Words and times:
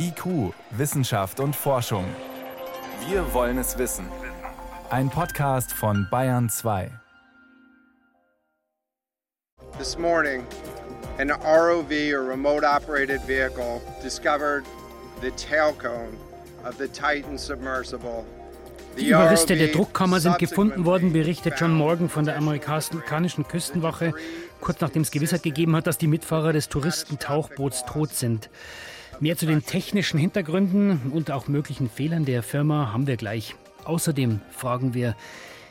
IQ, 0.00 0.54
Wissenschaft 0.70 1.40
und 1.40 1.56
Forschung. 1.56 2.04
Wir 3.08 3.34
wollen 3.34 3.58
es 3.58 3.78
wissen. 3.78 4.06
Ein 4.90 5.10
Podcast 5.10 5.72
von 5.72 6.06
Bayern 6.08 6.48
2. 6.48 6.90
This 9.76 9.98
morning, 9.98 10.46
an 11.18 11.30
ROV 11.30 11.90
or 12.14 12.28
remote 12.28 12.64
operated 12.64 13.20
vehicle 13.26 13.80
discovered 14.02 14.64
the 15.20 15.32
tail 15.32 15.72
cone 15.72 16.16
of 16.64 16.76
the 16.78 16.86
Titan 16.86 17.36
submersible. 17.36 18.24
Die 18.96 19.08
Überreste 19.08 19.56
der 19.56 19.68
Druckkammer 19.68 20.20
sind 20.20 20.38
gefunden 20.38 20.84
worden, 20.84 21.12
berichtet 21.12 21.54
John 21.58 21.72
Morgan 21.72 22.08
von 22.08 22.24
der 22.24 22.36
amerikanischen 22.36 23.46
Küstenwache, 23.46 24.12
kurz 24.60 24.80
nachdem 24.80 25.02
es 25.02 25.10
Gewissheit 25.10 25.42
gegeben 25.42 25.74
hat, 25.74 25.86
dass 25.88 25.98
die 25.98 26.08
Mitfahrer 26.08 26.52
des 26.52 26.68
Touristentauchboots 26.68 27.84
tot 27.84 28.10
sind. 28.14 28.48
Mehr 29.20 29.36
zu 29.36 29.46
den 29.46 29.64
technischen 29.64 30.18
Hintergründen 30.18 31.10
und 31.12 31.32
auch 31.32 31.48
möglichen 31.48 31.90
Fehlern 31.90 32.24
der 32.24 32.44
Firma 32.44 32.92
haben 32.92 33.08
wir 33.08 33.16
gleich. 33.16 33.56
Außerdem 33.84 34.40
fragen 34.50 34.94
wir, 34.94 35.16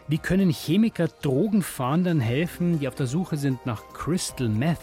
wie 0.10 0.18
können 0.18 0.50
Chemiker 0.50 1.08
Drogenfahndern 1.08 2.20
helfen, 2.20 2.80
die 2.80 2.90
auf 2.90 2.96
der 2.96 3.08
Suche 3.08 3.38
sind 3.38 3.66
nach 3.66 3.84
Crystal 3.94 4.50
Meth? 4.50 4.80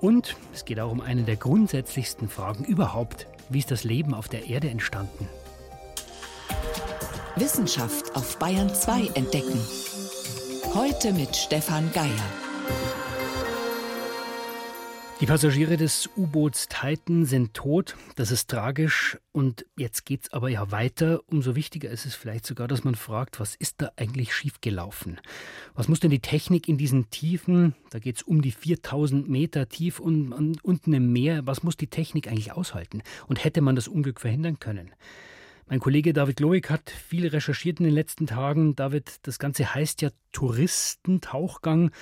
Und 0.00 0.36
es 0.54 0.64
geht 0.64 0.80
auch 0.80 0.90
um 0.90 1.02
eine 1.02 1.22
der 1.22 1.36
grundsätzlichsten 1.36 2.30
Fragen 2.30 2.64
überhaupt. 2.64 3.26
Wie 3.50 3.58
ist 3.58 3.70
das 3.70 3.84
Leben 3.84 4.14
auf 4.14 4.28
der 4.28 4.46
Erde 4.46 4.70
entstanden? 4.70 5.28
Wissenschaft 7.36 8.16
auf 8.16 8.38
Bayern 8.38 8.74
2 8.74 9.08
entdecken. 9.14 9.60
Heute 10.74 11.12
mit 11.12 11.36
Stefan 11.36 11.92
Geier. 11.92 12.08
Die 15.22 15.26
Passagiere 15.26 15.76
des 15.76 16.10
U-Boots 16.16 16.66
Titan 16.66 17.24
sind 17.26 17.54
tot. 17.54 17.94
Das 18.16 18.32
ist 18.32 18.50
tragisch. 18.50 19.18
Und 19.30 19.64
jetzt 19.76 20.04
geht 20.04 20.24
es 20.24 20.32
aber 20.32 20.48
ja 20.48 20.72
weiter. 20.72 21.20
Umso 21.26 21.54
wichtiger 21.54 21.90
ist 21.90 22.06
es 22.06 22.16
vielleicht 22.16 22.44
sogar, 22.44 22.66
dass 22.66 22.82
man 22.82 22.96
fragt, 22.96 23.38
was 23.38 23.54
ist 23.54 23.80
da 23.80 23.92
eigentlich 23.94 24.34
schiefgelaufen? 24.34 25.20
Was 25.74 25.86
muss 25.86 26.00
denn 26.00 26.10
die 26.10 26.18
Technik 26.18 26.68
in 26.68 26.76
diesen 26.76 27.08
Tiefen, 27.10 27.76
da 27.90 28.00
geht 28.00 28.16
es 28.16 28.22
um 28.24 28.42
die 28.42 28.50
4000 28.50 29.28
Meter 29.28 29.68
tief 29.68 30.00
und, 30.00 30.32
und, 30.32 30.64
unten 30.64 30.92
im 30.92 31.12
Meer, 31.12 31.46
was 31.46 31.62
muss 31.62 31.76
die 31.76 31.86
Technik 31.86 32.26
eigentlich 32.26 32.50
aushalten? 32.50 33.04
Und 33.28 33.44
hätte 33.44 33.60
man 33.60 33.76
das 33.76 33.86
Unglück 33.86 34.18
verhindern 34.18 34.58
können? 34.58 34.90
Mein 35.68 35.78
Kollege 35.78 36.12
David 36.12 36.40
Loic 36.40 36.68
hat 36.68 36.90
viel 36.90 37.28
recherchiert 37.28 37.78
in 37.78 37.84
den 37.84 37.94
letzten 37.94 38.26
Tagen. 38.26 38.74
David, 38.74 39.20
das 39.22 39.38
Ganze 39.38 39.72
heißt 39.72 40.02
ja 40.02 40.10
Touristentauchgang. 40.32 41.92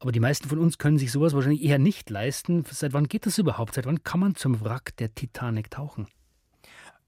Aber 0.00 0.12
die 0.12 0.20
meisten 0.20 0.48
von 0.48 0.58
uns 0.58 0.78
können 0.78 0.98
sich 0.98 1.12
sowas 1.12 1.34
wahrscheinlich 1.34 1.62
eher 1.62 1.78
nicht 1.78 2.08
leisten. 2.08 2.64
Seit 2.70 2.94
wann 2.94 3.06
geht 3.06 3.26
das 3.26 3.36
überhaupt? 3.36 3.74
Seit 3.74 3.84
wann 3.84 4.02
kann 4.02 4.20
man 4.20 4.34
zum 4.34 4.64
Wrack 4.64 4.96
der 4.96 5.14
Titanic 5.14 5.70
tauchen? 5.70 6.08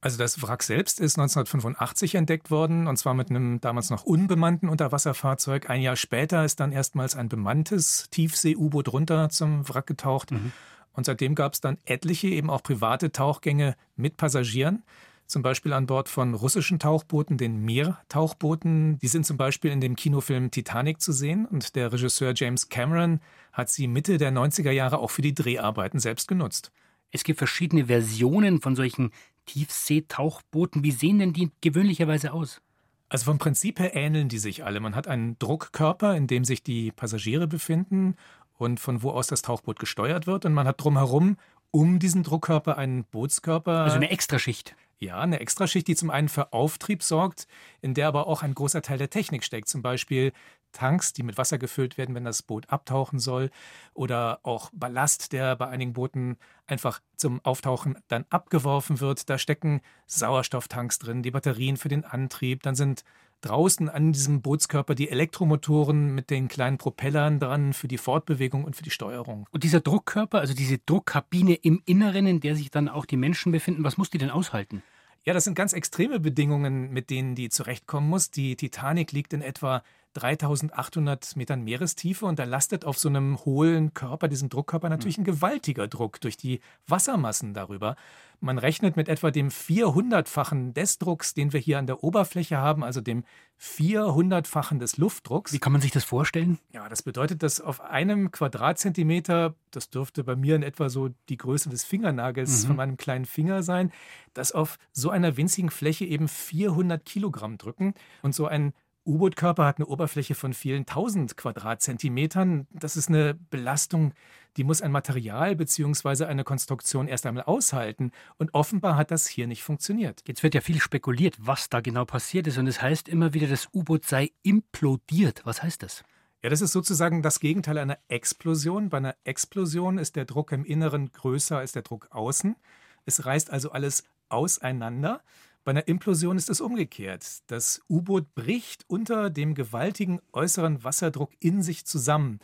Also 0.02 0.18
das 0.18 0.42
Wrack 0.42 0.62
selbst 0.62 1.00
ist 1.00 1.16
1985 1.16 2.16
entdeckt 2.16 2.50
worden, 2.50 2.88
und 2.88 2.96
zwar 2.96 3.14
mit 3.14 3.30
einem 3.30 3.60
damals 3.60 3.88
noch 3.88 4.02
unbemannten 4.02 4.68
Unterwasserfahrzeug. 4.68 5.70
Ein 5.70 5.80
Jahr 5.80 5.96
später 5.96 6.44
ist 6.44 6.60
dann 6.60 6.72
erstmals 6.72 7.16
ein 7.16 7.28
bemanntes 7.28 8.08
Tiefsee-U-Boot 8.10 8.92
runter 8.92 9.30
zum 9.30 9.66
Wrack 9.68 9.86
getaucht. 9.86 10.32
Mhm. 10.32 10.52
Und 10.92 11.06
seitdem 11.06 11.34
gab 11.34 11.54
es 11.54 11.60
dann 11.60 11.78
etliche, 11.86 12.28
eben 12.28 12.50
auch 12.50 12.62
private 12.62 13.12
Tauchgänge 13.12 13.76
mit 13.96 14.18
Passagieren 14.18 14.82
zum 15.26 15.42
Beispiel 15.42 15.72
an 15.72 15.86
Bord 15.86 16.08
von 16.08 16.34
russischen 16.34 16.78
Tauchbooten, 16.78 17.38
den 17.38 17.58
Mir-Tauchbooten. 17.64 18.98
Die 18.98 19.08
sind 19.08 19.24
zum 19.24 19.36
Beispiel 19.36 19.70
in 19.70 19.80
dem 19.80 19.96
Kinofilm 19.96 20.50
Titanic 20.50 21.00
zu 21.00 21.12
sehen 21.12 21.46
und 21.46 21.74
der 21.74 21.92
Regisseur 21.92 22.32
James 22.34 22.68
Cameron 22.68 23.20
hat 23.52 23.70
sie 23.70 23.88
Mitte 23.88 24.18
der 24.18 24.32
90er 24.32 24.70
Jahre 24.70 24.98
auch 24.98 25.10
für 25.10 25.22
die 25.22 25.34
Dreharbeiten 25.34 26.00
selbst 26.00 26.28
genutzt. 26.28 26.72
Es 27.10 27.24
gibt 27.24 27.38
verschiedene 27.38 27.86
Versionen 27.86 28.60
von 28.60 28.74
solchen 28.76 29.10
Tiefseetauchbooten. 29.46 30.82
Wie 30.82 30.92
sehen 30.92 31.18
denn 31.18 31.32
die 31.32 31.50
gewöhnlicherweise 31.60 32.32
aus? 32.32 32.60
Also 33.08 33.26
vom 33.26 33.38
Prinzip 33.38 33.78
her 33.78 33.94
ähneln 33.94 34.28
die 34.28 34.38
sich 34.38 34.64
alle. 34.64 34.80
Man 34.80 34.94
hat 34.94 35.06
einen 35.06 35.38
Druckkörper, 35.38 36.16
in 36.16 36.26
dem 36.26 36.44
sich 36.44 36.62
die 36.62 36.92
Passagiere 36.92 37.46
befinden 37.46 38.16
und 38.56 38.80
von 38.80 39.02
wo 39.02 39.10
aus 39.10 39.26
das 39.26 39.42
Tauchboot 39.42 39.78
gesteuert 39.78 40.26
wird. 40.26 40.46
Und 40.46 40.54
man 40.54 40.66
hat 40.66 40.82
drumherum 40.82 41.36
um 41.70 41.98
diesen 41.98 42.22
Druckkörper 42.22 42.78
einen 42.78 43.04
Bootskörper. 43.04 43.84
Also 43.84 43.96
eine 43.96 44.10
Extraschicht. 44.10 44.74
Ja, 45.02 45.18
eine 45.18 45.40
Extraschicht, 45.40 45.88
die 45.88 45.96
zum 45.96 46.10
einen 46.10 46.28
für 46.28 46.52
Auftrieb 46.52 47.02
sorgt, 47.02 47.48
in 47.80 47.92
der 47.92 48.06
aber 48.06 48.28
auch 48.28 48.44
ein 48.44 48.54
großer 48.54 48.82
Teil 48.82 48.98
der 48.98 49.10
Technik 49.10 49.42
steckt. 49.42 49.68
Zum 49.68 49.82
Beispiel 49.82 50.32
Tanks, 50.70 51.12
die 51.12 51.24
mit 51.24 51.36
Wasser 51.36 51.58
gefüllt 51.58 51.98
werden, 51.98 52.14
wenn 52.14 52.22
das 52.22 52.44
Boot 52.44 52.70
abtauchen 52.70 53.18
soll. 53.18 53.50
Oder 53.94 54.38
auch 54.44 54.70
Ballast, 54.72 55.32
der 55.32 55.56
bei 55.56 55.66
einigen 55.66 55.94
Booten 55.94 56.36
einfach 56.68 57.00
zum 57.16 57.44
Auftauchen 57.44 57.98
dann 58.06 58.26
abgeworfen 58.30 59.00
wird. 59.00 59.28
Da 59.28 59.38
stecken 59.38 59.80
Sauerstofftanks 60.06 61.00
drin, 61.00 61.24
die 61.24 61.32
Batterien 61.32 61.78
für 61.78 61.88
den 61.88 62.04
Antrieb. 62.04 62.62
Dann 62.62 62.76
sind 62.76 63.02
draußen 63.42 63.88
an 63.88 64.12
diesem 64.12 64.40
Bootskörper 64.40 64.94
die 64.94 65.10
Elektromotoren 65.10 66.14
mit 66.14 66.30
den 66.30 66.48
kleinen 66.48 66.78
Propellern 66.78 67.38
dran 67.38 67.72
für 67.72 67.88
die 67.88 67.98
Fortbewegung 67.98 68.64
und 68.64 68.74
für 68.74 68.82
die 68.82 68.90
Steuerung. 68.90 69.46
Und 69.50 69.64
dieser 69.64 69.80
Druckkörper, 69.80 70.40
also 70.40 70.54
diese 70.54 70.78
Druckkabine 70.78 71.54
im 71.54 71.82
Inneren, 71.84 72.26
in 72.26 72.40
der 72.40 72.56
sich 72.56 72.70
dann 72.70 72.88
auch 72.88 73.04
die 73.04 73.16
Menschen 73.16 73.52
befinden, 73.52 73.84
was 73.84 73.98
muss 73.98 74.10
die 74.10 74.18
denn 74.18 74.30
aushalten? 74.30 74.82
Ja, 75.24 75.34
das 75.34 75.44
sind 75.44 75.54
ganz 75.54 75.72
extreme 75.72 76.18
Bedingungen, 76.18 76.92
mit 76.92 77.10
denen 77.10 77.36
die 77.36 77.48
zurechtkommen 77.48 78.08
muss. 78.08 78.30
Die 78.30 78.56
Titanic 78.56 79.12
liegt 79.12 79.32
in 79.32 79.42
etwa 79.42 79.84
3800 80.14 81.36
Metern 81.36 81.62
Meerestiefe 81.62 82.26
und 82.26 82.38
da 82.38 82.44
lastet 82.44 82.84
auf 82.84 82.98
so 82.98 83.08
einem 83.08 83.38
hohlen 83.44 83.94
Körper, 83.94 84.28
diesem 84.28 84.48
Druckkörper, 84.48 84.88
natürlich 84.88 85.18
ein 85.18 85.24
gewaltiger 85.24 85.88
Druck 85.88 86.20
durch 86.20 86.36
die 86.36 86.60
Wassermassen 86.86 87.54
darüber. 87.54 87.96
Man 88.40 88.58
rechnet 88.58 88.96
mit 88.96 89.08
etwa 89.08 89.30
dem 89.30 89.50
400-fachen 89.50 90.74
des 90.74 90.98
Drucks, 90.98 91.32
den 91.32 91.52
wir 91.52 91.60
hier 91.60 91.78
an 91.78 91.86
der 91.86 92.02
Oberfläche 92.02 92.58
haben, 92.58 92.82
also 92.82 93.00
dem 93.00 93.24
400-fachen 93.60 94.80
des 94.80 94.96
Luftdrucks. 94.96 95.52
Wie 95.52 95.60
kann 95.60 95.70
man 95.70 95.80
sich 95.80 95.92
das 95.92 96.02
vorstellen? 96.02 96.58
Ja, 96.72 96.88
das 96.88 97.02
bedeutet, 97.02 97.44
dass 97.44 97.60
auf 97.60 97.80
einem 97.80 98.32
Quadratzentimeter, 98.32 99.54
das 99.70 99.90
dürfte 99.90 100.24
bei 100.24 100.34
mir 100.34 100.56
in 100.56 100.64
etwa 100.64 100.88
so 100.88 101.10
die 101.28 101.36
Größe 101.36 101.68
des 101.68 101.84
Fingernagels 101.84 102.64
mhm. 102.64 102.66
von 102.66 102.76
meinem 102.76 102.96
kleinen 102.96 103.26
Finger 103.26 103.62
sein, 103.62 103.92
dass 104.34 104.50
auf 104.50 104.78
so 104.90 105.10
einer 105.10 105.36
winzigen 105.36 105.70
Fläche 105.70 106.04
eben 106.04 106.26
400 106.26 107.04
Kilogramm 107.04 107.58
drücken 107.58 107.94
und 108.22 108.34
so 108.34 108.46
ein 108.46 108.72
U-Boot-Körper 109.04 109.64
hat 109.64 109.78
eine 109.78 109.86
Oberfläche 109.86 110.34
von 110.34 110.52
vielen 110.52 110.86
tausend 110.86 111.36
Quadratzentimetern. 111.36 112.66
Das 112.70 112.96
ist 112.96 113.08
eine 113.08 113.34
Belastung, 113.34 114.14
die 114.56 114.64
muss 114.64 114.82
ein 114.82 114.92
Material 114.92 115.56
bzw. 115.56 116.24
eine 116.24 116.44
Konstruktion 116.44 117.08
erst 117.08 117.26
einmal 117.26 117.44
aushalten. 117.44 118.12
Und 118.38 118.54
offenbar 118.54 118.96
hat 118.96 119.10
das 119.10 119.26
hier 119.26 119.46
nicht 119.46 119.62
funktioniert. 119.62 120.22
Jetzt 120.26 120.42
wird 120.42 120.54
ja 120.54 120.60
viel 120.60 120.80
spekuliert, 120.80 121.36
was 121.38 121.68
da 121.68 121.80
genau 121.80 122.04
passiert 122.04 122.46
ist. 122.46 122.58
Und 122.58 122.66
es 122.66 122.80
heißt 122.80 123.08
immer 123.08 123.34
wieder, 123.34 123.48
das 123.48 123.68
U-Boot 123.72 124.06
sei 124.06 124.30
implodiert. 124.42 125.42
Was 125.44 125.62
heißt 125.62 125.82
das? 125.82 126.04
Ja, 126.42 126.50
das 126.50 126.60
ist 126.60 126.72
sozusagen 126.72 127.22
das 127.22 127.40
Gegenteil 127.40 127.78
einer 127.78 127.98
Explosion. 128.08 128.88
Bei 128.88 128.98
einer 128.98 129.16
Explosion 129.24 129.98
ist 129.98 130.16
der 130.16 130.24
Druck 130.24 130.52
im 130.52 130.64
Inneren 130.64 131.12
größer 131.12 131.58
als 131.58 131.72
der 131.72 131.82
Druck 131.82 132.08
außen. 132.10 132.56
Es 133.04 133.24
reißt 133.24 133.50
also 133.50 133.72
alles 133.72 134.04
auseinander. 134.28 135.22
Bei 135.64 135.70
einer 135.70 135.86
Implosion 135.86 136.36
ist 136.36 136.50
es 136.50 136.60
umgekehrt. 136.60 137.24
Das 137.46 137.80
U-Boot 137.88 138.34
bricht 138.34 138.84
unter 138.88 139.30
dem 139.30 139.54
gewaltigen 139.54 140.20
äußeren 140.32 140.82
Wasserdruck 140.82 141.30
in 141.38 141.62
sich 141.62 141.86
zusammen. 141.86 142.40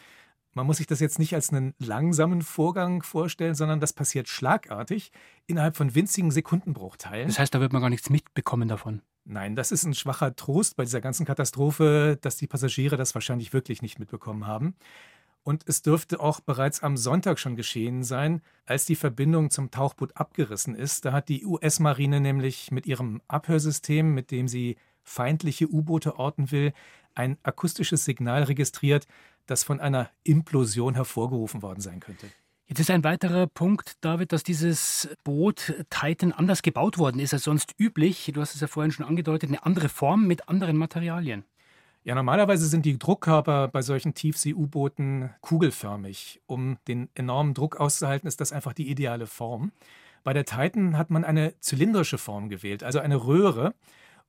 Man 0.55 0.67
muss 0.67 0.79
sich 0.79 0.87
das 0.87 1.01
jetzt 1.01 1.19
nicht 1.19 1.34
als 1.34 1.51
einen 1.51 1.75
langsamen 1.79 2.43
Vorgang 2.43 3.03
vorstellen, 3.03 3.55
sondern 3.55 3.81
das 3.81 3.93
passiert 3.93 4.29
schlagartig 4.29 5.12
innerhalb 5.47 5.77
von 5.77 5.95
winzigen 5.95 6.31
Sekundenbruchteilen. 6.31 7.29
Das 7.29 7.39
heißt, 7.39 7.55
da 7.55 7.61
wird 7.61 7.73
man 7.73 7.83
gar 7.83 7.91
nichts 7.91 8.09
mitbekommen 8.09 8.69
davon. 8.69 9.03
Nein, 9.25 9.56
das 9.56 9.73
ist 9.73 9.85
ein 9.85 9.95
schwacher 9.95 10.35
Trost 10.37 10.77
bei 10.77 10.85
dieser 10.85 11.00
ganzen 11.00 11.27
Katastrophe, 11.27 12.19
dass 12.21 12.37
die 12.37 12.47
Passagiere 12.47 12.97
das 12.97 13.15
wahrscheinlich 13.15 13.53
wirklich 13.53 13.83
nicht 13.83 13.99
mitbekommen 13.99 14.47
haben. 14.47 14.75
Und 15.48 15.66
es 15.66 15.81
dürfte 15.81 16.20
auch 16.20 16.41
bereits 16.41 16.82
am 16.82 16.98
Sonntag 16.98 17.38
schon 17.38 17.56
geschehen 17.56 18.03
sein, 18.03 18.42
als 18.66 18.84
die 18.84 18.97
Verbindung 18.97 19.48
zum 19.48 19.70
Tauchboot 19.70 20.14
abgerissen 20.14 20.75
ist. 20.75 21.06
Da 21.06 21.12
hat 21.12 21.31
die 21.31 21.47
US-Marine 21.47 22.20
nämlich 22.20 22.70
mit 22.70 22.84
ihrem 22.84 23.23
Abhörsystem, 23.28 24.12
mit 24.12 24.31
dem 24.31 24.46
sie 24.46 24.76
feindliche 25.05 25.67
U-Boote 25.67 26.19
orten 26.19 26.50
will, 26.50 26.75
ein 27.14 27.38
akustisches 27.44 28.05
Signal 28.05 28.43
registriert, 28.43 29.06
das 29.46 29.64
von 29.64 29.81
einer 29.81 30.11
Implosion 30.23 30.93
hervorgerufen 30.93 31.62
worden 31.62 31.81
sein 31.81 32.00
könnte. 32.00 32.26
Jetzt 32.67 32.81
ist 32.81 32.90
ein 32.90 33.02
weiterer 33.02 33.46
Punkt, 33.46 33.94
David, 34.02 34.32
dass 34.32 34.43
dieses 34.43 35.08
Boot 35.25 35.73
Titan 35.88 36.32
anders 36.32 36.61
gebaut 36.61 36.99
worden 36.99 37.20
ist 37.20 37.32
als 37.32 37.44
sonst 37.44 37.75
üblich. 37.78 38.31
Du 38.34 38.43
hast 38.43 38.55
es 38.55 38.61
ja 38.61 38.67
vorhin 38.67 38.93
schon 38.93 39.06
angedeutet, 39.06 39.49
eine 39.49 39.64
andere 39.64 39.88
Form 39.88 40.26
mit 40.26 40.46
anderen 40.46 40.76
Materialien. 40.76 41.46
Ja, 42.08 42.14
normalerweise 42.14 42.64
sind 42.64 42.87
die 42.87 42.99
Druckkörper 42.99 43.69
bei 43.69 43.82
solchen 43.82 44.14
Tiefsee-U-Booten 44.14 45.28
kugelförmig. 45.43 46.40
Um 46.46 46.78
den 46.88 47.10
enormen 47.14 47.52
Druck 47.52 47.76
auszuhalten, 47.76 48.26
ist 48.26 48.40
das 48.40 48.50
einfach 48.50 48.72
die 48.72 48.88
ideale 48.88 49.26
Form. 49.26 49.72
Bei 50.25 50.32
der 50.32 50.46
Titan 50.46 50.96
hat 50.96 51.10
man 51.10 51.22
eine 51.22 51.60
zylindrische 51.60 52.16
Form 52.16 52.49
gewählt, 52.49 52.82
also 52.82 52.99
eine 52.99 53.26
Röhre. 53.26 53.75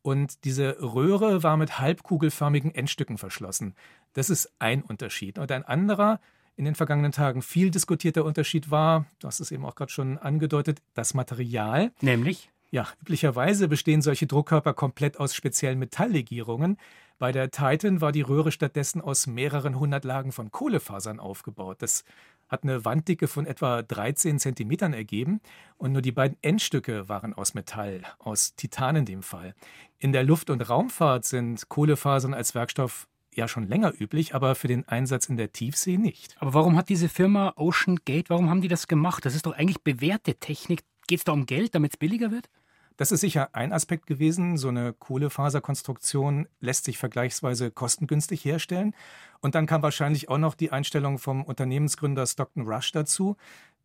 Und 0.02 0.44
diese 0.44 0.76
Röhre 0.82 1.42
war 1.42 1.56
mit 1.56 1.80
halbkugelförmigen 1.80 2.76
Endstücken 2.76 3.18
verschlossen. 3.18 3.76
Das 4.12 4.30
ist 4.30 4.52
ein 4.60 4.82
Unterschied. 4.82 5.40
Und 5.40 5.50
ein 5.50 5.64
anderer 5.64 6.20
in 6.58 6.66
den 6.66 6.76
vergangenen 6.76 7.14
Tagen 7.14 7.42
viel 7.42 7.72
diskutierter 7.72 8.26
Unterschied 8.26 8.72
war, 8.72 9.06
du 9.20 9.28
hast 9.28 9.40
es 9.40 9.52
eben 9.52 9.64
auch 9.64 9.76
gerade 9.76 9.94
schon 9.94 10.18
angedeutet, 10.18 10.82
das 10.96 11.14
Material. 11.14 11.94
Nämlich? 12.02 12.50
Ja, 12.72 12.88
üblicherweise 13.02 13.70
bestehen 13.70 14.02
solche 14.02 14.28
Druckkörper 14.28 14.74
komplett 14.74 15.18
aus 15.18 15.34
speziellen 15.34 15.80
Metalllegierungen. 15.80 16.78
Bei 17.20 17.34
der 17.34 17.52
Titan 17.52 18.00
war 18.00 18.14
die 18.14 18.22
Röhre 18.22 18.50
stattdessen 18.50 19.02
aus 19.02 19.28
mehreren 19.28 19.78
hundert 19.78 20.06
Lagen 20.06 20.32
von 20.32 20.52
Kohlefasern 20.52 21.20
aufgebaut. 21.20 21.82
Das 21.82 22.06
hat 22.48 22.64
eine 22.64 22.86
Wanddicke 22.86 23.28
von 23.28 23.46
etwa 23.46 23.82
13 23.82 24.40
Zentimetern 24.40 24.94
ergeben 24.94 25.42
und 25.78 25.92
nur 25.92 26.02
die 26.02 26.14
beiden 26.14 26.38
Endstücke 26.42 27.10
waren 27.10 27.34
aus 27.34 27.54
Metall, 27.54 28.04
aus 28.20 28.56
Titan 28.56 28.96
in 28.96 29.06
dem 29.06 29.22
Fall. 29.22 29.54
In 29.98 30.14
der 30.14 30.24
Luft- 30.24 30.50
und 30.50 30.62
Raumfahrt 30.62 31.26
sind 31.26 31.68
Kohlefasern 31.68 32.34
als 32.34 32.56
Werkstoff 32.56 33.10
ja 33.36 33.50
schon 33.50 33.68
länger 33.68 33.94
üblich, 34.00 34.34
aber 34.34 34.56
für 34.56 34.70
den 34.70 34.88
Einsatz 34.88 35.28
in 35.28 35.36
der 35.36 35.52
Tiefsee 35.52 35.98
nicht. 35.98 36.38
Aber 36.40 36.54
warum 36.54 36.78
hat 36.78 36.88
diese 36.88 37.10
Firma 37.10 37.52
Ocean 37.58 38.00
Gate, 38.06 38.30
warum 38.30 38.50
haben 38.50 38.62
die 38.62 38.70
das 38.70 38.88
gemacht? 38.88 39.26
Das 39.26 39.36
ist 39.36 39.46
doch 39.46 39.54
eigentlich 39.54 39.84
bewährte 39.84 40.36
Technik. 40.36 40.84
Geht 41.08 41.20
es 41.20 41.26
da 41.26 41.34
um 41.34 41.46
Geld, 41.46 41.76
damit 41.76 41.94
es 41.94 41.98
billiger 41.98 42.32
wird? 42.32 42.50
Das 43.00 43.14
ist 43.14 43.22
sicher 43.22 43.52
ein 43.54 43.72
Aspekt 43.72 44.08
gewesen. 44.08 44.58
So 44.58 44.68
eine 44.68 44.92
Kohlefaserkonstruktion 44.92 46.50
lässt 46.60 46.84
sich 46.84 46.98
vergleichsweise 46.98 47.72
kostengünstig 47.72 48.44
herstellen. 48.44 48.94
Und 49.40 49.56
dann 49.56 49.68
kam 49.68 49.82
wahrscheinlich 49.82 50.28
auch 50.28 50.38
noch 50.38 50.54
die 50.54 50.74
Einstellung 50.74 51.18
vom 51.18 51.46
Unternehmensgründer 51.46 52.28
Stockton 52.28 52.68
Rush 52.68 52.92
dazu. 52.92 53.38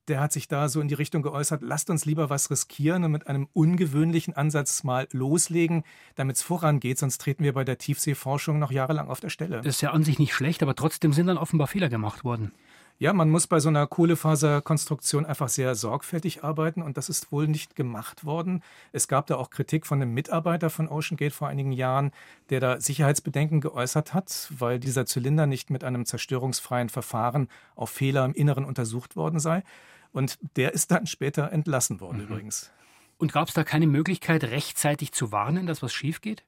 Der 0.08 0.18
hat 0.18 0.32
sich 0.32 0.48
da 0.48 0.68
so 0.68 0.80
in 0.80 0.88
die 0.88 0.94
Richtung 0.94 1.22
geäußert, 1.22 1.62
lasst 1.62 1.90
uns 1.90 2.04
lieber 2.04 2.28
was 2.28 2.50
riskieren 2.50 3.04
und 3.04 3.12
mit 3.12 3.28
einem 3.28 3.46
ungewöhnlichen 3.52 4.34
Ansatz 4.34 4.82
mal 4.82 5.06
loslegen, 5.12 5.84
damit 6.16 6.36
es 6.36 6.42
vorangeht, 6.42 6.98
sonst 6.98 7.18
treten 7.18 7.44
wir 7.44 7.52
bei 7.52 7.64
der 7.64 7.78
Tiefseeforschung 7.78 8.58
noch 8.58 8.72
jahrelang 8.72 9.08
auf 9.08 9.20
der 9.20 9.30
Stelle. 9.30 9.58
Das 9.58 9.76
ist 9.76 9.80
ja 9.80 9.92
an 9.92 10.02
sich 10.02 10.18
nicht 10.18 10.34
schlecht, 10.34 10.62
aber 10.62 10.74
trotzdem 10.74 11.12
sind 11.12 11.28
dann 11.28 11.38
offenbar 11.38 11.68
Fehler 11.68 11.88
gemacht 11.88 12.24
worden. 12.24 12.52
Ja, 12.98 13.12
man 13.12 13.28
muss 13.28 13.48
bei 13.48 13.58
so 13.58 13.68
einer 13.68 13.86
Kohlefaserkonstruktion 13.88 15.26
einfach 15.26 15.48
sehr 15.48 15.74
sorgfältig 15.74 16.44
arbeiten 16.44 16.80
und 16.80 16.96
das 16.96 17.08
ist 17.08 17.32
wohl 17.32 17.48
nicht 17.48 17.74
gemacht 17.74 18.24
worden. 18.24 18.62
Es 18.92 19.08
gab 19.08 19.26
da 19.26 19.34
auch 19.34 19.50
Kritik 19.50 19.84
von 19.84 20.00
einem 20.00 20.14
Mitarbeiter 20.14 20.70
von 20.70 20.88
OceanGate 20.88 21.34
vor 21.34 21.48
einigen 21.48 21.72
Jahren, 21.72 22.12
der 22.50 22.60
da 22.60 22.80
Sicherheitsbedenken 22.80 23.60
geäußert 23.60 24.14
hat, 24.14 24.48
weil 24.56 24.78
dieser 24.78 25.06
Zylinder 25.06 25.46
nicht 25.46 25.70
mit 25.70 25.82
einem 25.82 26.06
zerstörungsfreien 26.06 26.88
Verfahren 26.88 27.48
auf 27.74 27.90
Fehler 27.90 28.24
im 28.24 28.32
Inneren 28.32 28.64
untersucht 28.64 29.16
worden 29.16 29.40
sei. 29.40 29.64
Und 30.12 30.38
der 30.54 30.72
ist 30.72 30.92
dann 30.92 31.08
später 31.08 31.50
entlassen 31.50 32.00
worden 32.00 32.18
mhm. 32.18 32.24
übrigens. 32.24 32.70
Und 33.18 33.32
gab 33.32 33.48
es 33.48 33.54
da 33.54 33.64
keine 33.64 33.88
Möglichkeit, 33.88 34.44
rechtzeitig 34.44 35.12
zu 35.12 35.32
warnen, 35.32 35.66
dass 35.66 35.82
was 35.82 35.92
schief 35.92 36.20
geht? 36.20 36.44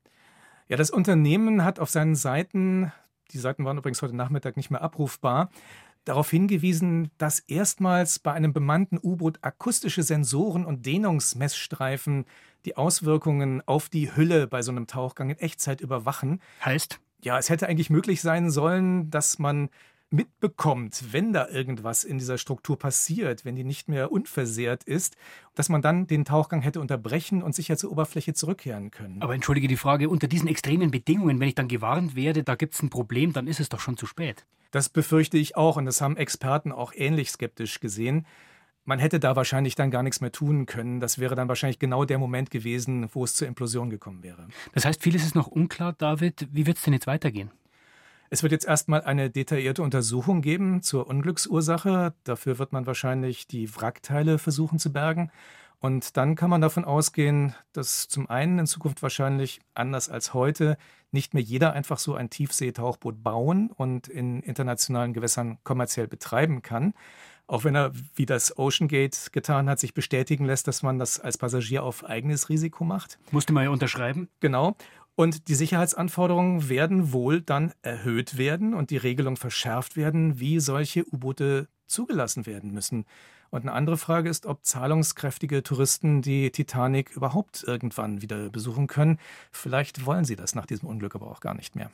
Ja, 0.69 0.77
das 0.77 0.91
Unternehmen 0.91 1.65
hat 1.65 1.81
auf 1.81 1.91
seinen 1.91 2.15
Seiten, 2.15 2.93
die 3.33 3.39
Seiten 3.39 3.65
waren 3.65 3.79
übrigens 3.79 4.03
heute 4.03 4.15
Nachmittag 4.15 4.57
nicht 4.57 4.71
mehr 4.71 4.83
abrufbar, 4.83 5.51
darauf 6.07 6.31
hingewiesen, 6.31 7.11
dass 7.19 7.41
erstmals 7.41 8.19
bei 8.19 8.33
einem 8.33 8.55
bemannten 8.55 8.99
U-Boot 9.03 9.39
akustische 9.43 10.03
Sensoren 10.03 10.65
und 10.65 10.87
Dehnungsmessstreifen 10.87 12.25
die 12.65 12.77
Auswirkungen 12.77 13.63
auf 13.67 13.89
die 13.89 14.17
Hülle 14.17 14.47
bei 14.47 14.63
so 14.63 14.71
einem 14.71 14.87
Tauchgang 14.87 15.31
in 15.31 15.39
Echtzeit 15.39 15.81
überwachen. 15.81 16.41
Heißt? 16.65 17.01
Ja, 17.23 17.39
es 17.39 17.51
hätte 17.51 17.69
eigentlich 17.69 17.91
möglich 17.91 18.23
sein 18.23 18.51
sollen, 18.51 19.11
dass 19.11 19.39
man 19.39 19.69
mitbekommt, 20.17 21.13
wenn 21.13 21.33
da 21.33 21.49
irgendwas 21.49 22.03
in 22.03 22.19
dieser 22.19 22.39
Struktur 22.39 22.79
passiert, 22.79 23.45
wenn 23.45 23.55
die 23.55 23.65
nicht 23.65 23.89
mehr 23.89 24.11
unversehrt 24.11 24.83
ist, 24.83 25.17
dass 25.55 25.69
man 25.69 25.83
dann 25.83 26.07
den 26.07 26.25
Tauchgang 26.25 26.63
hätte 26.63 26.81
unterbrechen 26.81 27.43
und 27.43 27.55
sicher 27.55 27.77
zur 27.77 27.93
Oberfläche 27.93 28.35
zurückkehren 28.35 28.91
können. 28.91 29.23
Aber 29.23 29.35
entschuldige 29.35 29.69
die 29.69 29.77
Frage, 29.77 30.09
unter 30.09 30.27
diesen 30.27 30.49
extremen 30.49 30.91
Bedingungen, 30.91 31.39
wenn 31.39 31.49
ich 31.49 31.55
dann 31.55 31.69
gewarnt 31.69 32.17
werde, 32.17 32.43
da 32.43 32.57
gibt 32.57 32.75
es 32.75 32.83
ein 32.83 32.91
Problem, 32.91 33.33
dann 33.33 33.47
ist 33.47 33.61
es 33.61 33.69
doch 33.69 33.81
schon 33.81 33.97
zu 33.97 34.07
spät. 34.07 34.47
Das 34.71 34.89
befürchte 34.89 35.39
ich 35.39 35.57
auch 35.57 35.77
und 35.77 35.85
das 35.85 36.01
haben 36.01 36.17
Experten 36.17 36.73
auch 36.73 36.93
ähnlich 36.95 37.31
skeptisch 37.31 37.79
gesehen. 37.81 38.27
Man 38.85 38.99
hätte 38.99 39.21
da 39.21 39.37
wahrscheinlich 39.37 39.75
dann 39.75 39.91
gar 39.91 40.03
nichts 40.03 40.21
mehr 40.21 40.33
tun 40.33 40.67
können. 40.67 41.01
Das 41.01 41.19
wäre 41.19 41.35
dann 41.35 41.49
wahrscheinlich 41.49 41.79
genau 41.79 42.05
der 42.05 42.19
Moment 42.19 42.51
gewesen, 42.51 43.09
wo 43.13 43.25
es 43.25 43.35
zur 43.35 43.49
Implosion 43.49 43.91
gekommen 43.91 44.23
wäre. 44.23 44.49
Das 44.73 44.85
heißt, 44.85 45.03
vieles 45.03 45.25
ist 45.25 45.35
noch 45.35 45.49
unklar, 45.49 45.93
David. 45.93 46.49
Wie 46.53 46.67
wird 46.67 46.77
es 46.77 46.85
denn 46.85 46.95
jetzt 46.95 47.07
weitergehen? 47.07 47.51
Es 48.31 48.43
wird 48.43 48.53
jetzt 48.53 48.67
erstmal 48.67 49.03
eine 49.03 49.31
detaillierte 49.31 49.83
Untersuchung 49.83 50.43
geben 50.43 50.83
zur 50.83 51.07
Unglücksursache. 51.07 52.15
Dafür 52.25 52.59
wird 52.59 52.73
man 52.73 52.87
wahrscheinlich 52.87 53.47
die 53.47 53.75
Wrackteile 53.75 54.39
versuchen 54.39 54.79
zu 54.79 54.93
bergen. 54.93 55.31
Und 55.79 56.17
dann 56.17 56.35
kann 56.35 56.51
man 56.51 56.61
davon 56.61 56.85
ausgehen, 56.85 57.55
dass 57.73 58.09
zum 58.09 58.29
einen 58.31 58.59
in 58.59 58.67
Zukunft 58.67 59.03
wahrscheinlich 59.03 59.61
anders 59.75 60.09
als 60.09 60.33
heute 60.33 60.79
nicht 61.13 61.35
mehr 61.35 61.43
jeder 61.43 61.75
einfach 61.75 61.99
so 61.99 62.15
ein 62.15 62.31
Tiefseetauchboot 62.31 63.23
bauen 63.23 63.71
und 63.71 64.09
in 64.09 64.41
internationalen 64.43 65.13
Gewässern 65.13 65.59
kommerziell 65.65 66.09
betreiben 66.09 66.63
kann. 66.63 66.95
Auch 67.47 67.63
wenn 67.63 67.77
er, 67.77 67.93
wie 68.17 68.27
das 68.27 68.59
Ocean 68.59 68.89
Gate 68.89 69.33
getan 69.33 69.69
hat, 69.69 69.79
sich 69.79 69.95
bestätigen 69.95 70.47
lässt, 70.47 70.67
dass 70.67 70.83
man 70.83 70.99
das 70.99 71.21
als 71.21 71.39
Passagier 71.39 71.85
auf 71.85 72.05
eigenes 72.05 72.49
Risiko 72.49 72.85
macht. 72.85 73.19
Musste 73.31 73.53
man 73.53 73.65
ja 73.65 73.71
unterschreiben. 73.71 74.29
Genau. 74.41 74.77
Und 75.17 75.49
die 75.49 75.55
Sicherheitsanforderungen 75.55 76.69
werden 76.69 77.13
wohl 77.13 77.41
dann 77.41 77.73
erhöht 77.81 78.37
werden 78.37 78.75
und 78.75 78.91
die 78.91 78.99
Regelung 78.99 79.37
verschärft 79.37 79.97
werden, 79.97 80.39
wie 80.39 80.61
solche 80.61 81.07
U-Boote 81.11 81.69
zugelassen 81.87 82.45
werden 82.45 82.71
müssen. 82.71 83.07
Und 83.49 83.63
eine 83.63 83.73
andere 83.73 83.97
Frage 83.97 84.29
ist, 84.29 84.45
ob 84.45 84.65
zahlungskräftige 84.65 85.63
Touristen 85.63 86.21
die 86.21 86.51
Titanic 86.51 87.11
überhaupt 87.11 87.65
irgendwann 87.67 88.21
wieder 88.21 88.51
besuchen 88.51 88.89
können. 88.89 89.19
Vielleicht 89.53 90.05
wollen 90.05 90.27
sie 90.27 90.37
das 90.37 90.55
nach 90.55 90.67
diesem 90.67 90.89
Unglück 90.89 91.15
aber 91.15 91.31
auch 91.31 91.41
gar 91.41 91.55
nicht 91.55 91.75
mehr. 91.77 91.91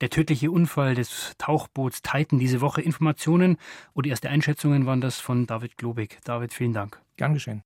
Der 0.00 0.08
tödliche 0.10 0.50
Unfall 0.50 0.94
des 0.94 1.34
Tauchboots 1.38 2.02
Titan 2.02 2.38
diese 2.38 2.60
Woche. 2.62 2.80
Informationen 2.80 3.58
oder 3.92 4.08
erste 4.08 4.30
Einschätzungen 4.30 4.86
waren 4.86 5.00
das 5.00 5.20
von 5.20 5.46
David 5.46 5.76
Globig. 5.76 6.18
David, 6.24 6.54
vielen 6.54 6.72
Dank. 6.72 7.00
Gern 7.16 7.34
geschehen. 7.34 7.62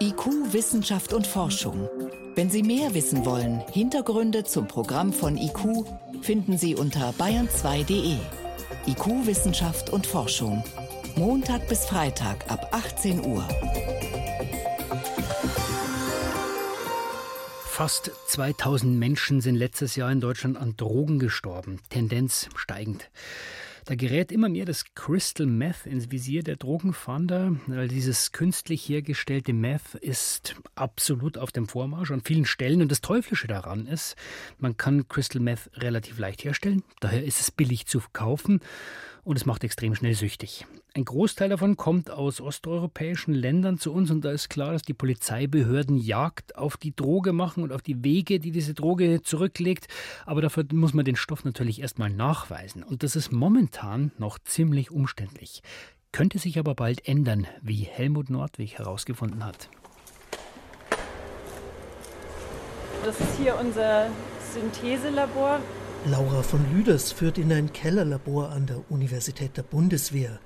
IQ, 0.00 0.52
Wissenschaft 0.52 1.12
und 1.12 1.26
Forschung. 1.26 1.88
Wenn 2.36 2.50
Sie 2.50 2.64
mehr 2.64 2.94
wissen 2.94 3.24
wollen, 3.24 3.62
Hintergründe 3.70 4.42
zum 4.42 4.66
Programm 4.66 5.12
von 5.12 5.36
IQ 5.36 5.84
finden 6.20 6.58
Sie 6.58 6.74
unter 6.74 7.10
bayern2.de. 7.10 8.16
IQ, 8.88 9.26
Wissenschaft 9.26 9.90
und 9.90 10.04
Forschung. 10.04 10.64
Montag 11.14 11.68
bis 11.68 11.84
Freitag 11.84 12.50
ab 12.50 12.70
18 12.72 13.24
Uhr. 13.24 13.46
Fast 17.64 18.10
2000 18.26 18.98
Menschen 18.98 19.40
sind 19.40 19.54
letztes 19.54 19.94
Jahr 19.94 20.10
in 20.10 20.20
Deutschland 20.20 20.56
an 20.56 20.76
Drogen 20.76 21.20
gestorben. 21.20 21.78
Tendenz 21.88 22.48
steigend. 22.56 23.10
Da 23.86 23.96
gerät 23.96 24.32
immer 24.32 24.48
mehr 24.48 24.64
das 24.64 24.94
Crystal 24.94 25.46
Meth 25.46 25.84
ins 25.84 26.10
Visier 26.10 26.42
der 26.42 26.56
Drogenfahnder, 26.56 27.56
weil 27.66 27.88
dieses 27.88 28.32
künstlich 28.32 28.88
hergestellte 28.88 29.52
Meth 29.52 29.94
ist 30.00 30.56
absolut 30.74 31.36
auf 31.36 31.52
dem 31.52 31.68
Vormarsch 31.68 32.10
an 32.10 32.22
vielen 32.22 32.46
Stellen. 32.46 32.80
Und 32.80 32.90
das 32.90 33.02
Teuflische 33.02 33.46
daran 33.46 33.86
ist, 33.86 34.16
man 34.58 34.78
kann 34.78 35.06
Crystal 35.08 35.42
Meth 35.42 35.70
relativ 35.74 36.18
leicht 36.18 36.44
herstellen. 36.44 36.82
Daher 37.00 37.24
ist 37.24 37.40
es 37.40 37.50
billig 37.50 37.84
zu 37.86 38.00
kaufen 38.14 38.60
und 39.24 39.36
es 39.36 39.46
macht 39.46 39.64
extrem 39.64 39.94
schnell 39.94 40.14
süchtig. 40.14 40.66
Ein 40.94 41.04
Großteil 41.04 41.48
davon 41.48 41.76
kommt 41.76 42.10
aus 42.10 42.40
osteuropäischen 42.40 43.34
Ländern 43.34 43.78
zu 43.78 43.92
uns 43.92 44.10
und 44.10 44.24
da 44.24 44.30
ist 44.30 44.48
klar, 44.48 44.72
dass 44.72 44.82
die 44.82 44.94
Polizeibehörden 44.94 45.96
Jagd 45.96 46.56
auf 46.56 46.76
die 46.76 46.94
Droge 46.94 47.32
machen 47.32 47.62
und 47.62 47.72
auf 47.72 47.82
die 47.82 48.04
Wege, 48.04 48.38
die 48.38 48.52
diese 48.52 48.74
Droge 48.74 49.22
zurücklegt. 49.22 49.88
Aber 50.26 50.40
dafür 50.40 50.64
muss 50.72 50.94
man 50.94 51.04
den 51.04 51.16
Stoff 51.16 51.44
natürlich 51.44 51.80
erstmal 51.80 52.10
nachweisen 52.10 52.82
und 52.82 53.02
das 53.02 53.16
ist 53.16 53.32
momentan 53.32 54.12
noch 54.18 54.38
ziemlich 54.38 54.90
umständlich. 54.90 55.62
Könnte 56.12 56.38
sich 56.38 56.58
aber 56.58 56.74
bald 56.74 57.08
ändern, 57.08 57.46
wie 57.60 57.82
Helmut 57.82 58.30
Nordwig 58.30 58.78
herausgefunden 58.78 59.44
hat. 59.44 59.68
Das 63.04 63.18
ist 63.20 63.36
hier 63.36 63.58
unser 63.58 64.08
Syntheselabor. 64.52 65.60
Laura 66.06 66.42
von 66.42 66.60
Lüders 66.70 67.12
führt 67.12 67.38
in 67.38 67.50
ein 67.50 67.72
Kellerlabor 67.72 68.50
an 68.50 68.66
der 68.66 68.90
Universität 68.90 69.56
der 69.56 69.62
Bundeswehr. 69.62 70.38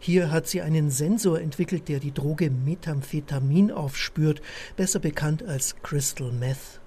Hier 0.00 0.32
hat 0.32 0.48
sie 0.48 0.60
einen 0.60 0.90
Sensor 0.90 1.40
entwickelt, 1.40 1.88
der 1.88 2.00
die 2.00 2.12
Droge 2.12 2.50
Methamphetamin 2.50 3.70
aufspürt, 3.70 4.42
besser 4.76 4.98
bekannt 4.98 5.44
als 5.44 5.76
Crystal 5.84 6.32
Meth. 6.32 6.80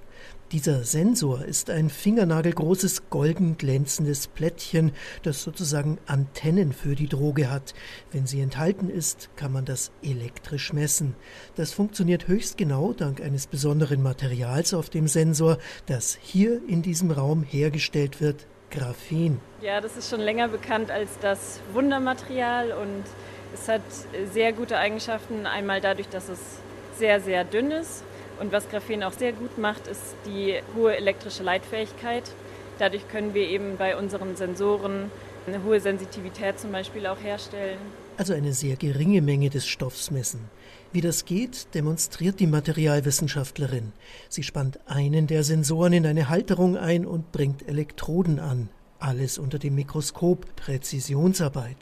Dieser 0.53 0.85
Sensor 0.85 1.43
ist 1.43 1.69
ein 1.69 1.89
fingernagelgroßes 1.89 3.09
golden 3.09 3.57
glänzendes 3.57 4.27
Plättchen, 4.27 4.93
das 5.23 5.43
sozusagen 5.43 5.97
Antennen 6.05 6.71
für 6.71 6.95
die 6.95 7.09
Droge 7.09 7.51
hat. 7.51 7.73
Wenn 8.13 8.27
sie 8.27 8.39
enthalten 8.39 8.89
ist, 8.89 9.29
kann 9.35 9.51
man 9.51 9.65
das 9.65 9.91
elektrisch 10.01 10.71
messen. 10.71 11.15
Das 11.55 11.73
funktioniert 11.73 12.29
höchst 12.29 12.57
genau 12.57 12.93
dank 12.93 13.19
eines 13.19 13.45
besonderen 13.45 14.01
Materials 14.01 14.73
auf 14.73 14.89
dem 14.89 15.09
Sensor, 15.09 15.57
das 15.85 16.17
hier 16.21 16.61
in 16.65 16.81
diesem 16.81 17.11
Raum 17.11 17.43
hergestellt 17.43 18.21
wird, 18.21 18.47
Graphen. 18.71 19.41
Ja, 19.61 19.81
das 19.81 19.97
ist 19.97 20.09
schon 20.09 20.21
länger 20.21 20.47
bekannt 20.47 20.91
als 20.91 21.09
das 21.19 21.59
Wundermaterial 21.73 22.71
und 22.71 23.03
es 23.53 23.67
hat 23.67 23.81
sehr 24.31 24.53
gute 24.53 24.77
Eigenschaften. 24.77 25.45
Einmal 25.45 25.81
dadurch, 25.81 26.07
dass 26.07 26.29
es 26.29 26.39
sehr, 26.97 27.19
sehr 27.19 27.43
dünn 27.43 27.71
ist 27.71 28.05
und 28.39 28.51
was 28.51 28.69
Graphen 28.69 29.03
auch 29.03 29.13
sehr 29.13 29.33
gut 29.33 29.57
macht, 29.57 29.87
ist 29.87 30.15
die 30.25 30.55
hohe 30.75 30.95
elektrische 30.95 31.43
Leitfähigkeit. 31.43 32.23
Dadurch 32.79 33.07
können 33.07 33.33
wir 33.33 33.47
eben 33.47 33.77
bei 33.77 33.97
unseren 33.97 34.35
Sensoren 34.35 35.11
eine 35.47 35.63
hohe 35.63 35.79
Sensitivität 35.79 36.59
zum 36.59 36.71
Beispiel 36.71 37.07
auch 37.07 37.21
herstellen. 37.21 37.79
Also 38.17 38.33
eine 38.33 38.53
sehr 38.53 38.75
geringe 38.75 39.21
Menge 39.21 39.49
des 39.49 39.67
Stoffs 39.67 40.11
messen. 40.11 40.49
Wie 40.91 41.01
das 41.01 41.25
geht, 41.25 41.73
demonstriert 41.73 42.39
die 42.39 42.47
Materialwissenschaftlerin. 42.47 43.91
Sie 44.29 44.43
spannt 44.43 44.79
einen 44.87 45.27
der 45.27 45.43
Sensoren 45.43 45.93
in 45.93 46.05
eine 46.05 46.29
Halterung 46.29 46.77
ein 46.77 47.05
und 47.05 47.31
bringt 47.31 47.67
Elektroden 47.67 48.39
an. 48.39 48.69
Alles 48.99 49.37
unter 49.37 49.59
dem 49.59 49.75
Mikroskop, 49.75 50.55
Präzisionsarbeit. 50.55 51.77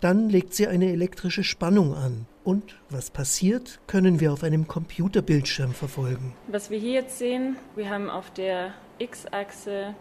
Dann 0.00 0.28
legt 0.28 0.54
sie 0.54 0.66
eine 0.66 0.92
elektrische 0.92 1.44
Spannung 1.44 1.94
an. 1.94 2.26
Und 2.44 2.76
was 2.90 3.10
passiert, 3.10 3.80
können 3.86 4.20
wir 4.20 4.32
auf 4.32 4.42
einem 4.44 4.68
Computerbildschirm 4.68 5.72
verfolgen. 5.72 6.34
Was 6.48 6.70
wir 6.70 6.78
hier 6.78 6.92
jetzt 6.92 7.18
sehen, 7.18 7.56
wir 7.74 7.88
haben 7.88 8.10
auf 8.10 8.30
der 8.30 8.74
X-Achse 8.98 9.94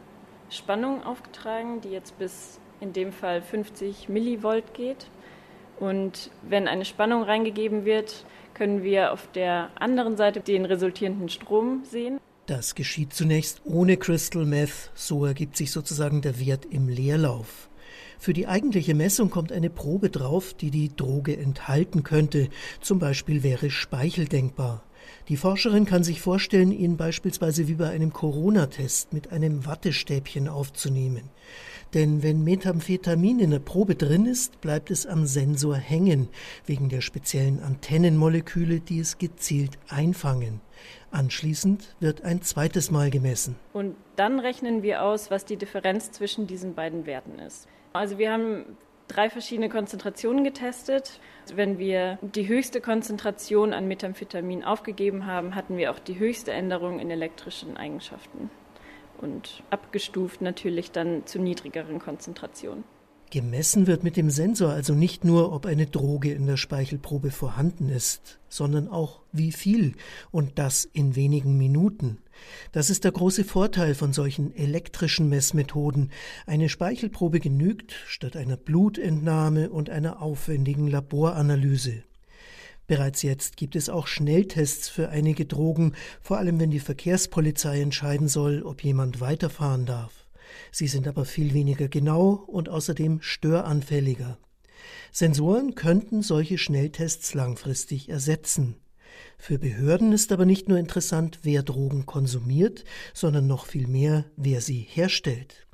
Spannung 0.50 1.04
aufgetragen, 1.04 1.82
die 1.82 1.90
jetzt 1.90 2.18
bis 2.20 2.60
in 2.80 2.94
dem 2.94 3.12
Fall 3.12 3.42
50 3.42 4.10
Millivolt 4.10 4.74
geht. 4.74 5.08
Und 5.80 6.30
wenn 6.48 6.68
eine 6.68 6.86
Spannung 6.86 7.24
reingegeben 7.24 7.86
wird, 7.86 8.26
können 8.54 8.84
wir 8.84 9.14
auf 9.14 9.32
der 9.32 9.72
anderen 9.76 10.18
Seite 10.18 10.42
den 10.42 10.66
resultierenden 10.66 11.30
Strom 11.30 11.84
sehen. 11.86 12.20
Das 12.46 12.76
geschieht 12.76 13.14
zunächst 13.14 13.62
ohne 13.64 13.98
Crystal 13.98 14.46
Meth, 14.46 14.92
so 14.94 15.26
ergibt 15.26 15.56
sich 15.56 15.72
sozusagen 15.72 16.22
der 16.22 16.40
Wert 16.40 16.66
im 16.66 16.90
Leerlauf. 16.90 17.70
Für 18.24 18.32
die 18.32 18.48
eigentliche 18.48 18.96
Messung 18.96 19.30
kommt 19.30 19.52
eine 19.52 19.70
Probe 19.70 20.10
drauf, 20.10 20.54
die 20.54 20.72
die 20.72 20.96
Droge 20.96 21.36
enthalten 21.36 22.04
könnte. 22.04 22.48
Zum 22.80 22.98
Beispiel 22.98 23.44
wäre 23.44 23.70
Speichel 23.70 24.30
denkbar. 24.30 24.82
Die 25.28 25.36
Forscherin 25.36 25.84
kann 25.84 26.06
sich 26.06 26.22
vorstellen, 26.22 26.72
ihn 26.72 26.96
beispielsweise 26.96 27.68
wie 27.68 27.74
bei 27.74 27.90
einem 27.90 28.14
Corona-Test 28.14 29.12
mit 29.12 29.34
einem 29.34 29.66
Wattestäbchen 29.66 30.48
aufzunehmen. 30.48 31.32
Denn 31.94 32.24
wenn 32.24 32.46
Methamphetamin 32.46 33.40
in 33.40 33.52
der 33.52 33.60
Probe 33.60 33.96
drin 33.96 34.26
ist, 34.26 34.62
bleibt 34.62 34.90
es 34.90 35.06
am 35.06 35.26
Sensor 35.26 35.76
hängen, 35.76 36.30
wegen 36.66 36.88
der 36.88 37.02
speziellen 37.02 37.60
Antennenmoleküle, 37.62 38.80
die 38.80 39.00
es 39.00 39.18
gezielt 39.18 39.78
einfangen. 39.90 40.62
Anschließend 41.12 41.94
wird 42.00 42.24
ein 42.24 42.42
zweites 42.42 42.90
Mal 42.90 43.10
gemessen. 43.10 43.58
Und 43.74 43.98
dann 44.16 44.40
rechnen 44.40 44.82
wir 44.82 45.04
aus, 45.04 45.30
was 45.30 45.44
die 45.44 45.58
Differenz 45.58 46.12
zwischen 46.12 46.48
diesen 46.48 46.74
beiden 46.74 47.06
Werten 47.06 47.38
ist. 47.38 47.68
Also 47.94 48.18
wir 48.18 48.32
haben 48.32 48.66
drei 49.08 49.30
verschiedene 49.30 49.70
Konzentrationen 49.70 50.44
getestet. 50.44 51.20
Wenn 51.54 51.78
wir 51.78 52.18
die 52.22 52.48
höchste 52.48 52.82
Konzentration 52.82 53.74
an 53.74 53.88
Methamphetamin 53.88 54.64
aufgegeben 54.64 55.26
haben, 55.28 55.56
hatten 55.56 55.78
wir 55.78 55.92
auch 55.92 56.00
die 56.00 56.18
höchste 56.18 56.52
Änderung 56.52 57.00
in 57.00 57.12
elektrischen 57.12 57.78
Eigenschaften 57.78 58.50
und 59.22 59.64
abgestuft 59.70 60.42
natürlich 60.42 60.92
dann 60.92 61.26
zu 61.26 61.40
niedrigeren 61.40 62.00
Konzentrationen. 62.00 62.84
Gemessen 63.34 63.88
wird 63.88 64.04
mit 64.04 64.16
dem 64.16 64.30
Sensor 64.30 64.74
also 64.74 64.94
nicht 64.94 65.26
nur, 65.26 65.54
ob 65.54 65.66
eine 65.66 65.88
Droge 65.88 66.32
in 66.32 66.46
der 66.46 66.56
Speichelprobe 66.56 67.32
vorhanden 67.32 67.90
ist, 67.90 68.40
sondern 68.48 68.88
auch 68.88 69.22
wie 69.32 69.52
viel 69.52 69.94
und 70.30 70.60
das 70.60 70.86
in 70.86 71.16
wenigen 71.16 71.58
Minuten. 71.58 72.20
Das 72.74 72.92
ist 72.92 73.06
der 73.06 73.12
große 73.12 73.44
Vorteil 73.44 73.96
von 73.96 74.14
solchen 74.14 74.56
elektrischen 74.56 75.30
Messmethoden. 75.30 76.12
Eine 76.46 76.70
Speichelprobe 76.70 77.40
genügt 77.40 77.96
statt 78.06 78.36
einer 78.36 78.56
Blutentnahme 78.56 79.72
und 79.72 79.90
einer 79.90 80.22
aufwendigen 80.22 80.88
Laboranalyse. 80.88 82.04
Bereits 82.86 83.24
jetzt 83.24 83.58
gibt 83.58 83.76
es 83.76 83.90
auch 83.90 84.06
Schnelltests 84.06 84.90
für 84.90 85.10
einige 85.10 85.48
Drogen, 85.48 85.94
vor 86.22 86.38
allem 86.38 86.60
wenn 86.60 86.70
die 86.70 86.80
Verkehrspolizei 86.80 87.82
entscheiden 87.82 88.28
soll, 88.28 88.62
ob 88.62 88.84
jemand 88.84 89.22
weiterfahren 89.22 89.88
darf. 89.88 90.23
Sie 90.72 90.88
sind 90.88 91.08
aber 91.08 91.26
viel 91.26 91.54
weniger 91.54 91.88
genau 91.88 92.44
und 92.48 92.70
außerdem 92.70 93.22
störanfälliger. 93.22 94.38
Sensoren 95.12 95.76
könnten 95.76 96.22
solche 96.22 96.58
Schnelltests 96.58 97.34
langfristig 97.34 98.10
ersetzen. 98.10 98.76
Für 99.38 99.60
Behörden 99.60 100.12
ist 100.12 100.32
aber 100.32 100.46
nicht 100.46 100.68
nur 100.68 100.78
interessant, 100.78 101.40
wer 101.44 101.64
Drogen 101.64 102.06
konsumiert, 102.06 102.84
sondern 103.14 103.48
noch 103.48 103.66
viel 103.66 103.88
mehr, 103.88 104.26
wer 104.36 104.62
sie 104.62 104.80
herstellt. 104.80 105.68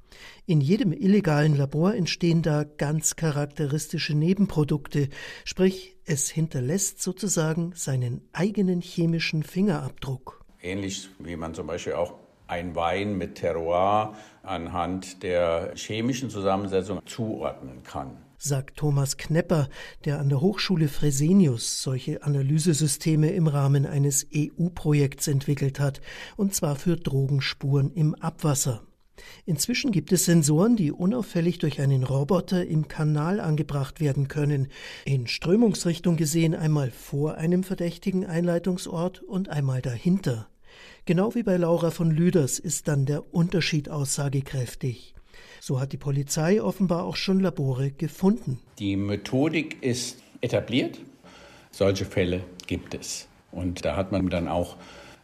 In 0.46 0.62
jedem 0.62 0.92
illegalen 0.92 1.56
Labor 1.56 1.94
entstehen 1.94 2.42
da 2.42 2.64
ganz 2.64 3.16
charakteristische 3.16 4.16
Nebenprodukte, 4.16 5.10
sprich 5.46 5.96
es 6.06 6.30
hinterlässt 6.30 7.02
sozusagen 7.02 7.74
seinen 7.76 8.28
eigenen 8.34 8.82
chemischen 8.82 9.44
Fingerabdruck. 9.44 10.44
Ähnlich 10.62 11.10
wie 11.20 11.36
man 11.36 11.54
zum 11.54 11.68
Beispiel 11.68 11.94
auch 11.94 12.16
ein 12.50 12.76
Wein 12.76 13.18
mit 13.18 13.36
Terroir 13.36 14.16
anhand 14.44 15.24
der 15.24 15.74
chemischen 15.76 16.30
Zusammensetzung 16.30 17.00
zuordnen 17.06 17.84
kann 17.84 18.18
sagt 18.42 18.78
Thomas 18.78 19.18
Knepper, 19.18 19.68
der 20.06 20.20
an 20.20 20.30
der 20.30 20.40
Hochschule 20.40 20.88
Fresenius 20.88 21.84
solche 21.84 22.24
Analysesysteme 22.24 23.32
im 23.32 23.48
Rahmen 23.48 23.86
eines 23.86 24.26
EU-Projekts 24.34 25.28
entwickelt 25.28 25.82
hat, 25.82 26.00
und 26.38 26.56
zwar 26.56 26.78
für 26.78 26.96
Drogenspuren 26.96 27.92
im 27.92 28.16
Abwasser. 28.16 28.82
Inzwischen 29.46 29.92
gibt 29.92 30.14
es 30.14 30.24
Sensoren, 30.24 30.78
die 30.78 30.94
unauffällig 30.94 31.60
durch 31.60 31.82
einen 31.82 32.04
Roboter 32.04 32.66
im 32.66 32.88
Kanal 32.88 33.42
angebracht 33.42 34.00
werden 34.00 34.30
können, 34.30 34.70
in 35.04 35.28
Strömungsrichtung 35.28 36.16
gesehen 36.16 36.56
einmal 36.56 36.92
vor 36.92 37.36
einem 37.36 37.64
verdächtigen 37.64 38.26
Einleitungsort 38.26 39.22
und 39.22 39.50
einmal 39.50 39.82
dahinter. 39.82 40.48
Genau 41.06 41.36
wie 41.36 41.44
bei 41.44 41.58
Laura 41.58 41.92
von 41.92 42.12
Lüders 42.12 42.60
ist 42.60 42.88
dann 42.88 43.06
der 43.06 43.34
Unterschied 43.34 43.90
aussagekräftig. 43.90 45.16
So 45.62 45.80
hat 45.80 45.92
die 45.92 45.98
Polizei 45.98 46.62
offenbar 46.62 47.04
auch 47.04 47.16
schon 47.16 47.40
Labore 47.40 47.92
gefunden. 47.92 48.60
Die 48.80 48.96
Methodik 48.96 49.82
ist 49.82 50.22
etabliert. 50.42 51.00
Solche 51.72 52.06
Fälle 52.06 52.44
gibt 52.68 52.94
es. 52.94 53.28
Und 53.52 53.86
da 53.86 53.96
hat 53.96 54.12
man 54.12 54.30
dann 54.30 54.48
auch 54.48 54.78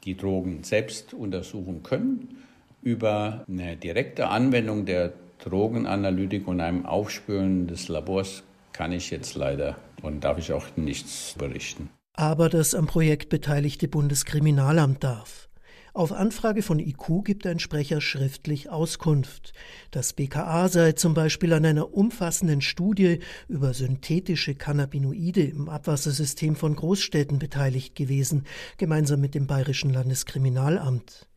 die 0.03 0.15
Drogen 0.15 0.63
selbst 0.63 1.13
untersuchen 1.13 1.83
können 1.83 2.37
über 2.81 3.43
eine 3.47 3.75
direkte 3.75 4.27
Anwendung 4.29 4.85
der 4.85 5.13
Drogenanalytik 5.43 6.47
und 6.47 6.61
einem 6.61 6.85
Aufspüren 6.85 7.67
des 7.67 7.87
Labors 7.87 8.43
kann 8.73 8.91
ich 8.91 9.09
jetzt 9.09 9.35
leider 9.35 9.77
und 10.01 10.23
darf 10.23 10.37
ich 10.37 10.53
auch 10.53 10.65
nichts 10.75 11.35
berichten. 11.37 11.89
Aber 12.13 12.49
das 12.49 12.75
am 12.75 12.87
Projekt 12.87 13.29
beteiligte 13.29 13.87
Bundeskriminalamt 13.87 15.03
darf. 15.03 15.49
Auf 15.95 16.11
Anfrage 16.11 16.61
von 16.61 16.79
IQ 16.79 17.23
gibt 17.23 17.47
ein 17.47 17.57
Sprecher 17.57 18.01
schriftlich 18.01 18.69
Auskunft. 18.69 19.53
Das 19.91 20.11
BKA 20.11 20.67
sei 20.67 20.91
zum 20.91 21.13
Beispiel 21.13 21.53
an 21.53 21.63
einer 21.63 21.93
umfassenden 21.93 22.59
Studie 22.59 23.19
über 23.47 23.73
synthetische 23.73 24.55
Cannabinoide 24.55 25.43
im 25.43 25.69
Abwassersystem 25.69 26.57
von 26.57 26.75
Großstädten 26.75 27.39
beteiligt 27.39 27.95
gewesen, 27.95 28.43
gemeinsam 28.75 29.21
mit 29.21 29.35
dem 29.35 29.47
Bayerischen 29.47 29.89
Landeskriminalamt. 29.89 31.29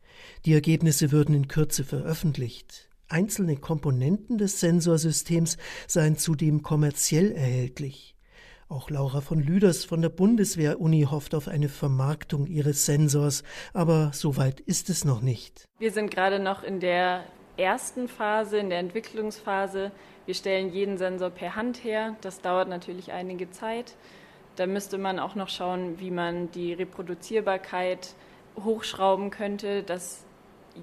Die 0.43 0.51
Ergebnisse 0.51 1.13
würden 1.13 1.35
in 1.35 1.47
Kürze 1.47 1.85
veröffentlicht. 1.85 2.89
Einzelne 3.07 3.55
Komponenten 3.55 4.37
des 4.37 4.59
Sensorsystems 4.59 5.55
seien 5.87 6.17
zudem 6.17 6.63
kommerziell 6.63 7.31
erhältlich. 7.31 8.13
Auch 8.71 8.91
Laura 8.91 9.21
von 9.21 9.39
Lüders 9.39 9.83
von 9.83 10.03
der 10.03 10.09
Bundeswehr-Uni 10.09 11.07
hofft 11.09 11.33
auf 11.33 11.47
eine 11.47 11.69
Vermarktung 11.69 12.45
ihres 12.45 12.85
Sensors, 12.85 13.43
aber 13.73 14.11
so 14.13 14.37
weit 14.37 14.59
ist 14.59 14.91
es 14.91 15.05
noch 15.05 15.21
nicht. 15.21 15.67
Wir 15.79 15.91
sind 15.91 16.11
gerade 16.11 16.37
noch 16.37 16.61
in 16.61 16.79
der 16.79 17.23
ersten 17.57 18.07
Phase, 18.07 18.59
in 18.59 18.69
der 18.69 18.77
Entwicklungsphase. 18.77 19.91
Wir 20.27 20.35
stellen 20.35 20.71
jeden 20.71 20.99
Sensor 20.99 21.31
per 21.31 21.55
Hand 21.55 21.83
her. 21.83 22.15
Das 22.21 22.41
dauert 22.41 22.69
natürlich 22.69 23.11
einige 23.11 23.49
Zeit. 23.49 23.95
Da 24.55 24.67
müsste 24.67 24.99
man 24.99 25.17
auch 25.17 25.33
noch 25.33 25.49
schauen, 25.49 25.99
wie 25.99 26.11
man 26.11 26.51
die 26.51 26.71
Reproduzierbarkeit 26.73 28.13
hochschrauben 28.63 29.31
könnte, 29.31 29.81
dass 29.81 30.25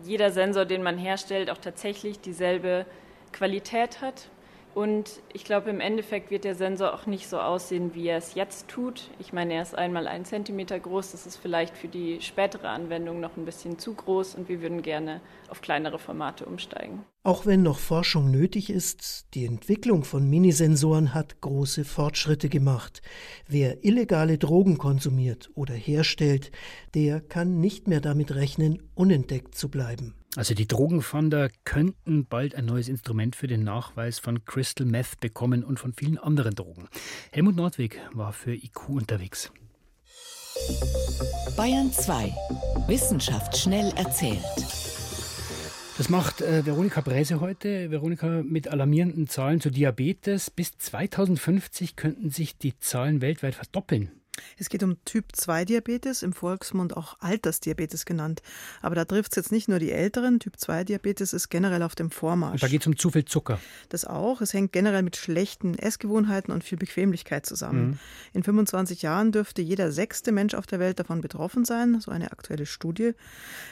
jeder 0.03 0.33
Sensor, 0.33 0.65
den 0.65 0.83
man 0.83 0.99
herstellt, 0.99 1.51
auch 1.51 1.59
tatsächlich 1.59 2.19
dieselbe 2.19 2.85
Qualität 3.31 4.01
hat. 4.01 4.29
Und 4.77 5.23
ich 5.33 5.45
glaube, 5.45 5.71
im 5.71 5.81
Endeffekt 5.81 6.31
wird 6.31 6.45
der 6.45 6.55
Sensor 6.55 6.93
auch 6.93 7.07
nicht 7.07 7.29
so 7.29 7.39
aussehen, 7.39 7.95
wie 7.95 8.09
er 8.09 8.19
es 8.19 8.35
jetzt 8.35 8.69
tut. 8.69 9.11
Ich 9.19 9.33
meine, 9.33 9.55
er 9.55 9.63
ist 9.63 9.75
einmal 9.75 10.07
ein 10.07 10.27
Zentimeter 10.27 10.79
groß. 10.79 11.13
Das 11.13 11.25
ist 11.25 11.39
vielleicht 11.39 11.75
für 11.75 11.89
die 11.89 12.21
spätere 12.21 12.69
Anwendung 12.69 13.19
noch 13.19 13.39
ein 13.39 13.47
bisschen 13.47 13.79
zu 13.79 13.95
groß 13.95 14.35
und 14.35 14.51
wir 14.51 14.61
würden 14.61 14.83
gerne 14.83 15.23
auf 15.49 15.63
kleinere 15.63 15.99
Formate 15.99 16.45
umsteigen. 16.45 17.07
Auch 17.23 17.47
wenn 17.47 17.63
noch 17.63 17.79
Forschung 17.79 18.31
nötig 18.31 18.69
ist, 18.69 19.29
die 19.33 19.47
Entwicklung 19.47 20.05
von 20.05 20.29
Minisensoren 20.29 21.15
hat 21.15 21.41
große 21.41 21.87
Fortschritte 21.87 22.51
gemacht. 22.51 23.01
Wer 23.49 23.83
illegale 23.83 24.37
Drogen 24.37 24.77
konsumiert 24.77 25.49
oder 25.55 25.73
herstellt, 25.73 26.51
der 26.95 27.23
kann 27.23 27.61
nicht 27.61 27.89
mehr 27.89 28.03
damit 28.03 28.35
rechnen, 28.35 28.83
unentdeckt 28.95 29.55
zu 29.55 29.71
bleiben. 29.71 30.15
Also 30.37 30.55
die 30.55 30.69
Drogenfahnder 30.69 31.49
könnten 31.65 32.27
bald 32.27 32.55
ein 32.55 32.67
neues 32.67 32.89
Instrument 32.89 33.35
für 33.35 33.47
den 33.47 33.65
Nachweis 33.65 34.19
von 34.19 34.45
Crystal 34.45 34.87
Meth 34.87 35.19
bekommen 35.19 35.65
und 35.65 35.81
von 35.81 35.95
vielen 35.95 36.19
anderen 36.19 36.55
Drogen. 36.55 36.89
Helmut 37.33 37.57
Nordwig 37.57 37.99
war 38.13 38.35
für 38.35 38.53
IQ 38.53 38.91
unterwegs. 38.91 39.51
Bayern 41.57 41.91
2. 41.91 42.35
Wissenschaft 42.87 43.57
schnell 43.57 43.93
erzählt. 43.97 44.45
Das 45.97 46.11
macht 46.11 46.43
äh, 46.43 46.67
Veronika 46.67 47.01
Bräse 47.01 47.41
heute. 47.41 47.91
Veronika 47.91 48.43
mit 48.43 48.69
alarmierenden 48.69 49.29
Zahlen 49.29 49.63
zu 49.63 49.71
Diabetes. 49.71 50.51
Bis 50.51 50.77
2050 50.77 51.97
könnten 51.97 52.29
sich 52.29 52.59
die 52.59 52.79
Zahlen 52.79 53.23
weltweit 53.23 53.55
verdoppeln. 53.55 54.11
Es 54.59 54.69
geht 54.69 54.83
um 54.83 55.03
Typ-2-Diabetes, 55.05 56.23
im 56.23 56.33
Volksmund 56.33 56.97
auch 56.97 57.17
Altersdiabetes 57.21 58.05
genannt. 58.05 58.43
Aber 58.83 58.95
da 58.95 59.05
trifft 59.05 59.33
es 59.33 59.37
jetzt 59.37 59.53
nicht 59.53 59.69
nur 59.69 59.79
die 59.79 59.93
Älteren. 59.93 60.41
Typ-2-Diabetes 60.41 61.33
ist 61.33 61.49
generell 61.49 61.83
auf 61.83 61.95
dem 61.95 62.11
Vormarsch. 62.11 62.55
Und 62.55 62.63
da 62.63 62.69
geht 62.69 62.83
es 62.83 62.87
um 62.87 62.97
zu 62.97 63.11
viel 63.11 63.25
Zucker. 63.25 63.59
Das 63.89 64.05
auch. 64.05 64.41
Es 64.41 64.53
hängt 64.53 64.73
generell 64.73 65.03
mit 65.03 65.17
schlechten 65.17 65.79
Essgewohnheiten 65.79 66.53
und 66.53 66.65
viel 66.65 66.79
Bequemlichkeit 66.79 67.47
zusammen. 67.47 67.87
Mhm. 67.87 67.99
In 68.33 68.43
25 68.43 69.03
Jahren 69.03 69.33
dürfte 69.33 69.63
jeder 69.63 69.93
sechste 69.93 70.33
Mensch 70.33 70.55
auf 70.55 70.67
der 70.67 70.79
Welt 70.79 70.99
davon 71.01 71.21
betroffen 71.21 71.65
sein, 71.65 72.01
so 72.01 72.11
eine 72.11 72.33
aktuelle 72.33 72.67
Studie. 72.67 73.13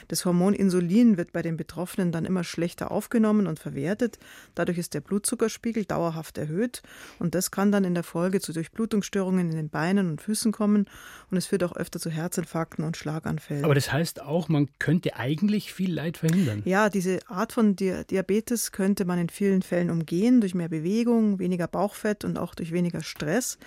Das 0.07 0.25
Hormon 0.25 0.53
Insulin 0.53 1.17
wird 1.17 1.33
bei 1.33 1.41
den 1.41 1.57
Betroffenen 1.57 2.11
dann 2.11 2.25
immer 2.25 2.43
schlechter 2.43 2.91
aufgenommen 2.91 3.47
und 3.47 3.59
verwertet. 3.59 4.19
Dadurch 4.55 4.77
ist 4.77 4.93
der 4.93 5.01
Blutzuckerspiegel 5.01 5.85
dauerhaft 5.85 6.37
erhöht. 6.37 6.81
Und 7.19 7.35
das 7.35 7.51
kann 7.51 7.71
dann 7.71 7.83
in 7.83 7.93
der 7.93 8.03
Folge 8.03 8.39
zu 8.39 8.53
Durchblutungsstörungen 8.53 9.49
in 9.51 9.55
den 9.55 9.69
Beinen 9.69 10.09
und 10.09 10.21
Füßen 10.21 10.51
kommen 10.55 10.85
und 11.29 11.37
es 11.37 11.45
führt 11.45 11.63
auch 11.63 11.75
öfter 11.75 11.99
zu 11.99 12.09
Herzinfarkten 12.09 12.83
und 12.83 12.97
Schlaganfällen. 12.97 13.65
Aber 13.65 13.75
das 13.75 13.91
heißt 13.91 14.21
auch, 14.21 14.49
man 14.49 14.69
könnte 14.79 15.15
eigentlich 15.17 15.73
viel 15.73 15.93
Leid 15.93 16.17
verhindern. 16.17 16.61
Ja, 16.65 16.89
diese 16.89 17.19
Art 17.27 17.51
von 17.51 17.75
Diabetes 17.75 18.71
könnte 18.71 19.05
man 19.05 19.19
in 19.19 19.29
vielen 19.29 19.61
Fällen 19.61 19.91
umgehen 19.91 20.39
durch 20.41 20.55
mehr 20.55 20.69
Bewegung, 20.69 21.37
weniger 21.39 21.67
Bauchfett 21.67 22.23
und 22.23 22.39
auch 22.39 22.55
durch 22.55 22.71
weniger 22.71 23.03
Stress. 23.03 23.57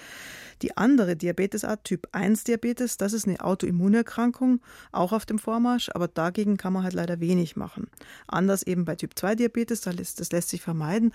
Die 0.63 0.77
andere 0.77 1.15
Diabetesart, 1.15 1.85
Typ 1.85 2.09
1 2.11 2.43
Diabetes, 2.45 2.97
das 2.97 3.13
ist 3.13 3.29
eine 3.29 3.41
Autoimmunerkrankung, 3.41 4.61
auch 4.91 5.13
auf 5.13 5.25
dem 5.25 5.39
Vormarsch, 5.39 5.91
aber 5.95 6.09
dagegen 6.09 6.57
kann 6.57 6.73
man 6.73 6.83
halt 6.83 6.95
leider 6.95 7.21
wenig 7.21 7.55
machen. 7.55 7.89
Anders 8.27 8.65
eben 8.65 8.85
bei 8.85 8.97
Typ 8.97 9.17
2 9.17 9.37
Diabetes, 9.37 9.83
das 9.83 10.33
lässt 10.33 10.49
sich 10.49 10.61
vermeiden. 10.61 11.13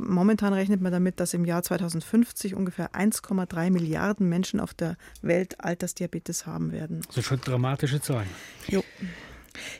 Momentan 0.00 0.52
rechnet 0.52 0.80
man 0.80 0.92
damit, 0.92 1.20
dass 1.20 1.34
im 1.34 1.44
Jahr 1.44 1.62
2050 1.62 2.54
ungefähr 2.54 2.92
1,3 2.94 3.70
Milliarden 3.70 4.28
Menschen 4.28 4.60
auf 4.60 4.74
der 4.74 4.96
Welt 5.22 5.60
Altersdiabetes 5.60 6.46
haben 6.46 6.72
werden. 6.72 7.02
Das 7.06 7.16
sind 7.16 7.24
schon 7.24 7.40
dramatische 7.40 8.00
Zahlen. 8.00 8.28
Jo. 8.66 8.82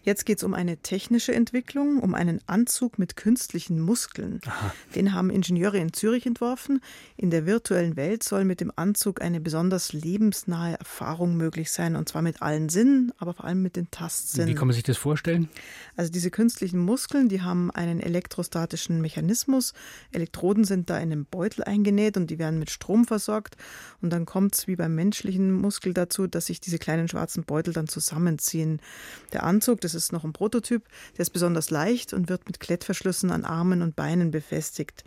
Jetzt 0.03 0.27
geht 0.27 0.39
es 0.39 0.45
um 0.45 0.55
eine 0.55 0.77
technische 0.79 1.35
Entwicklung, 1.35 2.01
um 2.01 2.15
einen 2.15 2.41
Anzug 2.47 2.99
mit 2.99 3.17
künstlichen 3.17 3.81
Muskeln. 3.81 4.41
Aha. 4.47 4.75
Den 4.95 5.13
haben 5.13 5.31
Ingenieure 5.31 5.79
in 5.79 5.93
Zürich 5.93 6.27
entworfen. 6.27 6.81
In 7.17 7.31
der 7.31 7.47
virtuellen 7.47 7.97
Welt 7.97 8.23
soll 8.23 8.45
mit 8.45 8.61
dem 8.61 8.73
Anzug 8.75 9.21
eine 9.21 9.41
besonders 9.41 9.93
lebensnahe 9.93 10.79
Erfahrung 10.79 11.37
möglich 11.37 11.71
sein, 11.71 11.97
und 11.97 12.09
zwar 12.09 12.23
mit 12.23 12.43
allen 12.43 12.69
Sinnen, 12.69 13.13
aber 13.19 13.35
vor 13.35 13.45
allem 13.45 13.63
mit 13.63 13.77
den 13.77 13.91
Tastsinnen. 13.91 14.49
Wie 14.49 14.55
kann 14.55 14.69
man 14.69 14.75
sich 14.75 14.83
das 14.83 14.97
vorstellen? 14.97 15.49
Also 15.97 16.11
diese 16.11 16.31
künstlichen 16.31 16.79
Muskeln, 16.79 17.29
die 17.29 17.43
haben 17.43 17.71
einen 17.71 18.01
elektrostatischen 18.01 19.01
Mechanismus. 19.01 19.73
Elektroden 20.13 20.65
sind 20.65 20.91
da 20.91 20.97
in 20.97 21.13
einem 21.13 21.25
Beutel 21.25 21.65
eingenäht 21.65 22.17
und 22.17 22.31
die 22.31 22.39
werden 22.39 22.59
mit 22.59 22.71
Strom 22.71 23.05
versorgt. 23.05 23.57
Und 24.01 24.11
dann 24.11 24.27
kommt 24.27 24.55
es 24.55 24.67
wie 24.67 24.77
beim 24.77 24.95
menschlichen 24.95 25.53
Muskel 25.53 25.95
dazu, 25.95 26.27
dass 26.27 26.47
sich 26.47 26.61
diese 26.61 26.79
kleinen 26.79 27.09
schwarzen 27.09 27.45
Beutel 27.45 27.73
dann 27.73 27.89
zusammenziehen. 27.89 28.81
Der 29.33 29.45
Anzug 29.45 29.64
Anzug, 29.65 29.81
das 29.81 29.95
ist 29.95 30.13
noch 30.13 30.25
ein 30.25 30.35
Prototyp, 30.35 30.83
der 31.17 31.23
ist 31.23 31.31
besonders 31.31 31.71
leicht 31.71 32.13
und 32.13 32.29
wird 32.29 32.45
mit 32.47 32.61
Klettverschlüssen 32.61 33.31
an 33.31 33.47
Armen 33.47 33.81
und 33.81 33.97
Beinen 33.97 34.31
befestigt. 34.31 35.05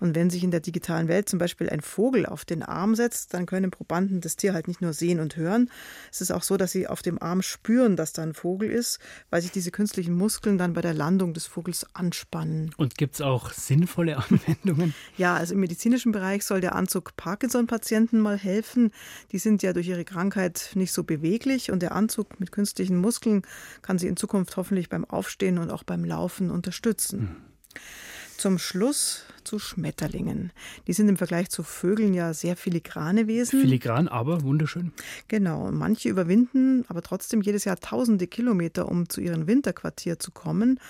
Und 0.00 0.14
wenn 0.14 0.30
sich 0.30 0.44
in 0.44 0.50
der 0.50 0.60
digitalen 0.60 1.08
Welt 1.08 1.28
zum 1.28 1.38
Beispiel 1.38 1.70
ein 1.70 1.80
Vogel 1.80 2.26
auf 2.26 2.44
den 2.44 2.62
Arm 2.62 2.94
setzt, 2.94 3.34
dann 3.34 3.46
können 3.46 3.70
Probanden 3.70 4.20
das 4.20 4.36
Tier 4.36 4.54
halt 4.54 4.68
nicht 4.68 4.80
nur 4.80 4.92
sehen 4.92 5.20
und 5.20 5.36
hören. 5.36 5.70
Es 6.10 6.20
ist 6.20 6.30
auch 6.30 6.42
so, 6.42 6.56
dass 6.56 6.72
sie 6.72 6.86
auf 6.86 7.02
dem 7.02 7.20
Arm 7.20 7.42
spüren, 7.42 7.96
dass 7.96 8.12
da 8.12 8.22
ein 8.22 8.34
Vogel 8.34 8.70
ist, 8.70 8.98
weil 9.30 9.42
sich 9.42 9.50
diese 9.50 9.70
künstlichen 9.70 10.14
Muskeln 10.14 10.58
dann 10.58 10.72
bei 10.72 10.80
der 10.80 10.94
Landung 10.94 11.34
des 11.34 11.46
Vogels 11.46 11.86
anspannen. 11.94 12.74
Und 12.76 12.96
gibt 12.96 13.14
es 13.14 13.20
auch 13.20 13.52
sinnvolle 13.52 14.16
Anwendungen? 14.30 14.94
Ja, 15.16 15.36
also 15.36 15.54
im 15.54 15.60
medizinischen 15.60 16.12
Bereich 16.12 16.44
soll 16.44 16.60
der 16.60 16.74
Anzug 16.74 17.16
Parkinson-Patienten 17.16 18.20
mal 18.20 18.38
helfen. 18.38 18.92
Die 19.32 19.38
sind 19.38 19.62
ja 19.62 19.72
durch 19.72 19.88
ihre 19.88 20.04
Krankheit 20.04 20.70
nicht 20.74 20.92
so 20.92 21.04
beweglich 21.04 21.70
und 21.70 21.80
der 21.80 21.92
Anzug 21.92 22.40
mit 22.40 22.52
künstlichen 22.52 22.96
Muskeln 22.96 23.42
kann 23.82 23.98
sie 23.98 24.08
in 24.08 24.16
Zukunft 24.16 24.56
hoffentlich 24.56 24.88
beim 24.88 25.04
Aufstehen 25.04 25.58
und 25.58 25.70
auch 25.70 25.82
beim 25.82 26.04
Laufen 26.04 26.50
unterstützen. 26.50 27.20
Hm. 27.20 27.36
Zum 28.36 28.58
Schluss 28.58 29.25
zu 29.46 29.58
Schmetterlingen. 29.58 30.52
Die 30.86 30.92
sind 30.92 31.08
im 31.08 31.16
Vergleich 31.16 31.48
zu 31.48 31.62
Vögeln 31.62 32.12
ja 32.14 32.34
sehr 32.34 32.56
filigrane 32.56 33.26
Wesen. 33.26 33.60
Filigran, 33.60 34.08
aber 34.08 34.42
wunderschön. 34.42 34.92
Genau. 35.28 35.70
Manche 35.70 36.08
überwinden 36.08 36.84
aber 36.88 37.02
trotzdem 37.02 37.40
jedes 37.40 37.64
Jahr 37.64 37.78
tausende 37.78 38.26
Kilometer, 38.26 38.88
um 38.88 39.08
zu 39.08 39.20
ihrem 39.20 39.46
Winterquartier 39.46 40.18
zu 40.18 40.32
kommen. 40.32 40.80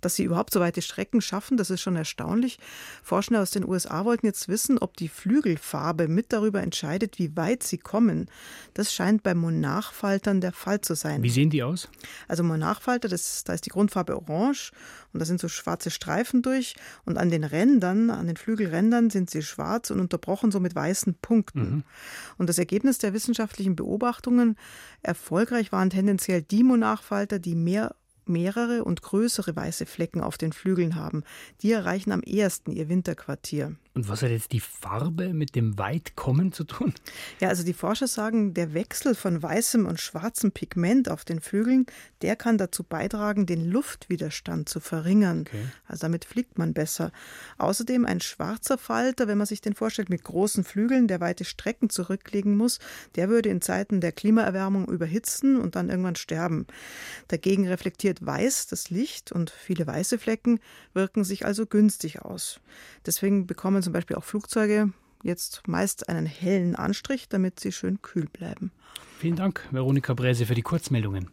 Dass 0.00 0.16
sie 0.16 0.24
überhaupt 0.24 0.52
so 0.52 0.60
weite 0.60 0.82
Strecken 0.82 1.20
schaffen, 1.20 1.56
das 1.56 1.70
ist 1.70 1.82
schon 1.82 1.96
erstaunlich. 1.96 2.58
Forscher 3.02 3.40
aus 3.40 3.50
den 3.50 3.68
USA 3.68 4.04
wollten 4.04 4.26
jetzt 4.26 4.48
wissen, 4.48 4.78
ob 4.78 4.96
die 4.96 5.08
Flügelfarbe 5.08 6.08
mit 6.08 6.32
darüber 6.32 6.62
entscheidet, 6.62 7.18
wie 7.18 7.36
weit 7.36 7.62
sie 7.62 7.78
kommen. 7.78 8.28
Das 8.74 8.94
scheint 8.94 9.22
bei 9.22 9.34
Monarchfaltern 9.34 10.40
der 10.40 10.52
Fall 10.52 10.80
zu 10.80 10.94
sein. 10.94 11.22
Wie 11.22 11.30
sehen 11.30 11.50
die 11.50 11.62
aus? 11.62 11.88
Also 12.28 12.42
Monarchfalter, 12.42 13.08
das, 13.08 13.44
da 13.44 13.52
ist 13.52 13.66
die 13.66 13.70
Grundfarbe 13.70 14.16
orange 14.16 14.72
und 15.16 15.20
da 15.20 15.24
sind 15.24 15.40
so 15.40 15.48
schwarze 15.48 15.90
Streifen 15.90 16.42
durch 16.42 16.76
und 17.06 17.16
an 17.16 17.30
den 17.30 17.42
Rändern, 17.42 18.10
an 18.10 18.26
den 18.26 18.36
Flügelrändern 18.36 19.08
sind 19.08 19.30
sie 19.30 19.40
schwarz 19.40 19.90
und 19.90 19.98
unterbrochen 19.98 20.52
so 20.52 20.60
mit 20.60 20.74
weißen 20.74 21.14
Punkten. 21.22 21.60
Mhm. 21.60 21.84
Und 22.36 22.50
das 22.50 22.58
Ergebnis 22.58 22.98
der 22.98 23.14
wissenschaftlichen 23.14 23.76
Beobachtungen, 23.76 24.56
erfolgreich 25.00 25.72
waren 25.72 25.88
tendenziell 25.88 26.42
die 26.42 26.62
Monarchfalter, 26.62 27.38
die 27.38 27.54
mehr 27.54 27.96
mehrere 28.26 28.84
und 28.84 29.00
größere 29.00 29.56
weiße 29.56 29.86
Flecken 29.86 30.20
auf 30.20 30.36
den 30.36 30.52
Flügeln 30.52 30.96
haben. 30.96 31.24
Die 31.62 31.72
erreichen 31.72 32.12
am 32.12 32.20
ehesten 32.20 32.72
ihr 32.72 32.90
Winterquartier. 32.90 33.74
Und 33.96 34.10
was 34.10 34.20
hat 34.20 34.28
jetzt 34.28 34.52
die 34.52 34.60
Farbe 34.60 35.32
mit 35.32 35.54
dem 35.54 35.78
Weitkommen 35.78 36.52
zu 36.52 36.64
tun? 36.64 36.92
Ja, 37.40 37.48
also 37.48 37.64
die 37.64 37.72
Forscher 37.72 38.06
sagen, 38.06 38.52
der 38.52 38.74
Wechsel 38.74 39.14
von 39.14 39.42
weißem 39.42 39.86
und 39.86 39.98
schwarzem 39.98 40.52
Pigment 40.52 41.08
auf 41.08 41.24
den 41.24 41.40
Flügeln, 41.40 41.86
der 42.20 42.36
kann 42.36 42.58
dazu 42.58 42.82
beitragen, 42.82 43.46
den 43.46 43.64
Luftwiderstand 43.64 44.68
zu 44.68 44.80
verringern. 44.80 45.44
Okay. 45.46 45.64
Also 45.86 46.02
damit 46.02 46.26
fliegt 46.26 46.58
man 46.58 46.74
besser. 46.74 47.10
Außerdem 47.56 48.04
ein 48.04 48.20
schwarzer 48.20 48.76
Falter, 48.76 49.28
wenn 49.28 49.38
man 49.38 49.46
sich 49.46 49.62
den 49.62 49.72
vorstellt, 49.72 50.10
mit 50.10 50.24
großen 50.24 50.62
Flügeln, 50.62 51.08
der 51.08 51.20
weite 51.20 51.46
Strecken 51.46 51.88
zurücklegen 51.88 52.54
muss, 52.54 52.80
der 53.14 53.30
würde 53.30 53.48
in 53.48 53.62
Zeiten 53.62 54.02
der 54.02 54.12
Klimaerwärmung 54.12 54.88
überhitzen 54.88 55.58
und 55.58 55.74
dann 55.74 55.88
irgendwann 55.88 56.16
sterben. 56.16 56.66
Dagegen 57.28 57.66
reflektiert 57.66 58.26
weiß 58.26 58.66
das 58.66 58.90
Licht 58.90 59.32
und 59.32 59.48
viele 59.48 59.86
weiße 59.86 60.18
Flecken 60.18 60.60
wirken 60.92 61.24
sich 61.24 61.46
also 61.46 61.64
günstig 61.64 62.20
aus. 62.20 62.60
Deswegen 63.06 63.46
bekommen 63.46 63.85
zum 63.86 63.92
Beispiel 63.92 64.16
auch 64.16 64.24
Flugzeuge 64.24 64.90
jetzt 65.22 65.62
meist 65.68 66.08
einen 66.08 66.26
hellen 66.26 66.74
Anstrich, 66.74 67.28
damit 67.28 67.60
sie 67.60 67.70
schön 67.70 68.02
kühl 68.02 68.26
bleiben. 68.26 68.72
Vielen 69.20 69.36
Dank, 69.36 69.64
Veronika 69.70 70.12
Bräse, 70.12 70.44
für 70.44 70.56
die 70.56 70.62
Kurzmeldungen. 70.62 71.30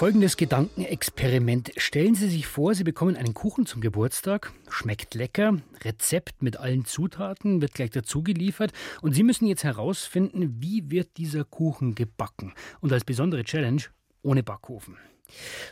Folgendes 0.00 0.38
Gedankenexperiment. 0.38 1.72
Stellen 1.76 2.14
Sie 2.14 2.30
sich 2.30 2.46
vor, 2.46 2.74
Sie 2.74 2.84
bekommen 2.84 3.16
einen 3.16 3.34
Kuchen 3.34 3.66
zum 3.66 3.82
Geburtstag, 3.82 4.50
schmeckt 4.70 5.14
lecker, 5.14 5.58
Rezept 5.84 6.40
mit 6.42 6.56
allen 6.56 6.86
Zutaten 6.86 7.60
wird 7.60 7.74
gleich 7.74 7.90
dazu 7.90 8.22
geliefert 8.22 8.72
und 9.02 9.12
Sie 9.12 9.22
müssen 9.22 9.46
jetzt 9.46 9.62
herausfinden, 9.62 10.56
wie 10.62 10.90
wird 10.90 11.18
dieser 11.18 11.44
Kuchen 11.44 11.94
gebacken. 11.94 12.54
Und 12.80 12.94
als 12.94 13.04
besondere 13.04 13.44
Challenge 13.44 13.82
ohne 14.22 14.42
Backofen. 14.42 14.96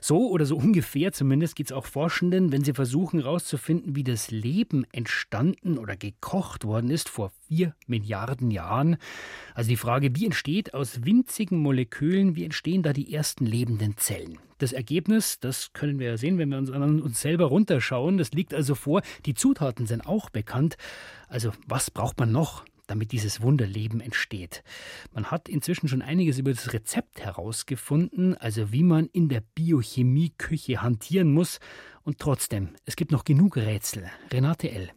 So 0.00 0.28
oder 0.30 0.46
so 0.46 0.56
ungefähr 0.56 1.12
zumindest 1.12 1.56
geht 1.56 1.66
es 1.66 1.72
auch 1.72 1.86
Forschenden, 1.86 2.52
wenn 2.52 2.64
sie 2.64 2.74
versuchen 2.74 3.20
herauszufinden, 3.20 3.96
wie 3.96 4.04
das 4.04 4.30
Leben 4.30 4.84
entstanden 4.92 5.78
oder 5.78 5.96
gekocht 5.96 6.64
worden 6.64 6.90
ist 6.90 7.08
vor 7.08 7.32
vier 7.46 7.74
Milliarden 7.86 8.50
Jahren. 8.50 8.96
Also 9.54 9.68
die 9.70 9.76
Frage, 9.76 10.14
wie 10.14 10.26
entsteht 10.26 10.74
aus 10.74 11.04
winzigen 11.04 11.58
Molekülen, 11.58 12.36
wie 12.36 12.44
entstehen 12.44 12.82
da 12.82 12.92
die 12.92 13.12
ersten 13.12 13.46
lebenden 13.46 13.96
Zellen? 13.96 14.38
Das 14.58 14.72
Ergebnis, 14.72 15.38
das 15.38 15.72
können 15.72 16.00
wir 16.00 16.08
ja 16.08 16.16
sehen, 16.16 16.38
wenn 16.38 16.48
wir 16.48 16.58
uns 16.58 16.70
an 16.70 17.00
uns 17.00 17.20
selber 17.20 17.46
runterschauen. 17.46 18.18
Das 18.18 18.32
liegt 18.32 18.52
also 18.52 18.74
vor. 18.74 19.02
Die 19.24 19.34
Zutaten 19.34 19.86
sind 19.86 20.06
auch 20.06 20.30
bekannt. 20.30 20.76
Also 21.28 21.52
was 21.66 21.90
braucht 21.90 22.18
man 22.18 22.32
noch? 22.32 22.64
Damit 22.88 23.12
dieses 23.12 23.40
Wunderleben 23.40 24.00
entsteht. 24.00 24.64
Man 25.12 25.30
hat 25.30 25.48
inzwischen 25.48 25.88
schon 25.88 26.02
einiges 26.02 26.38
über 26.38 26.52
das 26.52 26.72
Rezept 26.72 27.20
herausgefunden, 27.20 28.36
also 28.36 28.72
wie 28.72 28.82
man 28.82 29.06
in 29.12 29.28
der 29.28 29.42
Biochemieküche 29.54 30.82
hantieren 30.82 31.32
muss. 31.32 31.60
Und 32.02 32.18
trotzdem, 32.18 32.70
es 32.84 32.96
gibt 32.96 33.12
noch 33.12 33.24
genug 33.24 33.56
Rätsel. 33.56 34.10
Renate 34.32 34.70
L. 34.70 34.90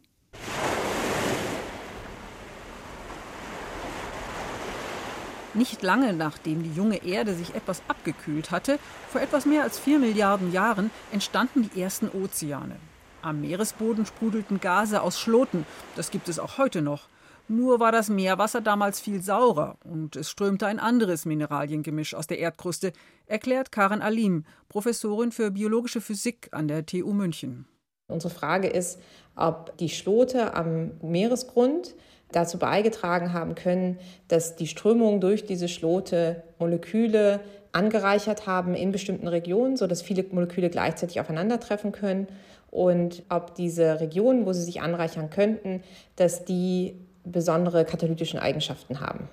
Nicht 5.54 5.82
lange 5.82 6.13
nachdem 6.13 6.63
die 6.63 6.73
junge 6.73 7.04
Erde 7.04 7.36
sich 7.36 7.54
etwas 7.56 7.82
abgekühlt 7.89 8.51
hatte, 8.51 8.80
vor 9.10 9.19
etwas 9.19 9.45
mehr 9.45 9.63
als 9.63 9.77
vier 9.77 9.99
Milliarden 9.99 10.54
Jahren, 10.54 10.91
entstanden 11.12 11.69
die 11.69 11.82
ersten 11.82 12.08
Ozeane. 12.08 12.77
Am 13.21 13.41
Meeresboden 13.41 14.06
sprudelten 14.06 14.62
Gase 14.62 15.01
aus 15.01 15.19
Schloten. 15.19 15.65
Das 15.95 16.10
gibt 16.10 16.30
es 16.30 16.39
auch 16.39 16.58
heute 16.58 16.82
noch. 16.82 17.11
Nur 17.52 17.82
war 17.82 17.92
das 17.92 18.10
Meerwasser 18.10 18.62
damals 18.62 19.02
viel 19.02 19.22
saurer 19.22 19.76
und 19.84 20.16
es 20.16 20.30
strömte 20.30 20.68
ein 20.68 20.80
anderes 20.80 21.26
Mineraliengemisch 21.26 22.14
aus 22.16 22.26
der 22.26 22.40
Erdkruste, 22.40 22.94
erklärt 23.26 23.74
Karen 23.74 24.02
Alim, 24.02 24.46
Professorin 24.70 25.34
für 25.34 25.52
biologische 25.52 26.00
Physik 26.00 26.48
an 26.54 26.70
der 26.70 26.86
TU 26.86 27.12
München. 27.12 27.66
Unsere 28.08 28.34
Frage 28.34 28.70
ist, 28.70 29.02
ob 29.36 29.78
die 29.80 29.90
Schlote 29.90 30.54
am 30.54 30.92
Meeresgrund 31.02 31.94
dazu 32.32 32.58
beigetragen 32.58 33.34
haben 33.34 33.56
können, 33.56 34.00
dass 34.30 34.56
die 34.56 34.68
Strömungen 34.68 35.20
durch 35.20 35.46
diese 35.46 35.68
Schlote 35.68 36.44
Moleküle 36.58 37.42
angereichert 37.74 38.48
haben 38.48 38.76
in 38.76 38.94
bestimmten 38.94 39.28
Regionen, 39.28 39.76
sodass 39.76 40.02
viele 40.02 40.24
Moleküle 40.32 40.70
gleichzeitig 40.70 41.20
aufeinandertreffen 41.20 41.92
können 41.92 42.28
und 42.70 43.24
ob 43.28 43.56
diese 43.56 44.00
Regionen, 44.00 44.46
wo 44.46 44.54
sie 44.54 44.64
sich 44.64 44.80
anreichern 44.80 45.30
könnten, 45.30 45.84
dass 46.16 46.46
die 46.46 46.96
besondere 47.24 47.86
katalytischen 47.86 48.40
Eigenschaften 48.40 49.00
haben. 49.00 49.30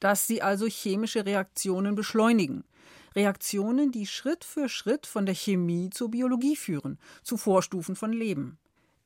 Dass 0.00 0.26
sie 0.26 0.42
also 0.42 0.66
chemische 0.66 1.26
Reaktionen 1.26 1.94
beschleunigen. 1.94 2.64
Reaktionen, 3.14 3.90
die 3.90 4.06
Schritt 4.06 4.44
für 4.44 4.68
Schritt 4.68 5.06
von 5.06 5.26
der 5.26 5.34
Chemie 5.34 5.90
zur 5.90 6.10
Biologie 6.10 6.56
führen, 6.56 6.98
zu 7.22 7.36
Vorstufen 7.36 7.96
von 7.96 8.12
Leben. 8.12 8.58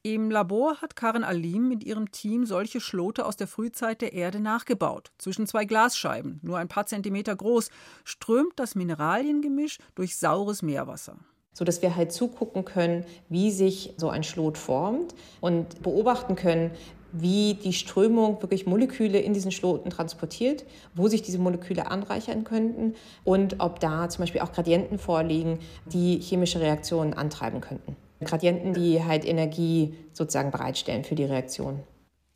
Im 0.02 0.30
Labor 0.30 0.82
hat 0.82 0.96
Karen 0.96 1.24
Alim 1.24 1.66
mit 1.66 1.82
ihrem 1.82 2.12
Team 2.12 2.44
solche 2.44 2.78
Schlote 2.78 3.24
aus 3.24 3.36
der 3.36 3.46
Frühzeit 3.46 4.02
der 4.02 4.12
Erde 4.12 4.38
nachgebaut. 4.38 5.10
Zwischen 5.16 5.46
zwei 5.46 5.64
Glasscheiben, 5.64 6.40
nur 6.42 6.58
ein 6.58 6.68
paar 6.68 6.84
Zentimeter 6.84 7.34
groß, 7.34 7.70
strömt 8.04 8.52
das 8.56 8.74
Mineraliengemisch 8.74 9.78
durch 9.94 10.16
saures 10.16 10.60
Meerwasser 10.60 11.16
so 11.54 11.64
dass 11.64 11.80
wir 11.82 11.96
halt 11.96 12.12
zugucken 12.12 12.64
können, 12.64 13.04
wie 13.28 13.50
sich 13.50 13.94
so 13.96 14.10
ein 14.10 14.24
Schlot 14.24 14.58
formt 14.58 15.14
und 15.40 15.82
beobachten 15.82 16.34
können, 16.34 16.72
wie 17.14 17.54
die 17.54 17.72
Strömung 17.72 18.42
wirklich 18.42 18.66
Moleküle 18.66 19.20
in 19.20 19.34
diesen 19.34 19.52
Schloten 19.52 19.90
transportiert, 19.90 20.64
wo 20.94 21.08
sich 21.08 21.22
diese 21.22 21.38
Moleküle 21.38 21.86
anreichern 21.86 22.44
könnten 22.44 22.94
und 23.22 23.60
ob 23.60 23.80
da 23.80 24.08
zum 24.08 24.22
Beispiel 24.22 24.40
auch 24.40 24.52
Gradienten 24.52 24.98
vorliegen, 24.98 25.60
die 25.86 26.18
chemische 26.18 26.60
Reaktionen 26.60 27.14
antreiben 27.14 27.60
könnten. 27.60 27.96
Gradienten, 28.24 28.74
die 28.74 29.04
halt 29.04 29.24
Energie 29.24 29.94
sozusagen 30.12 30.50
bereitstellen 30.50 31.04
für 31.04 31.14
die 31.14 31.24
Reaktion. 31.24 31.80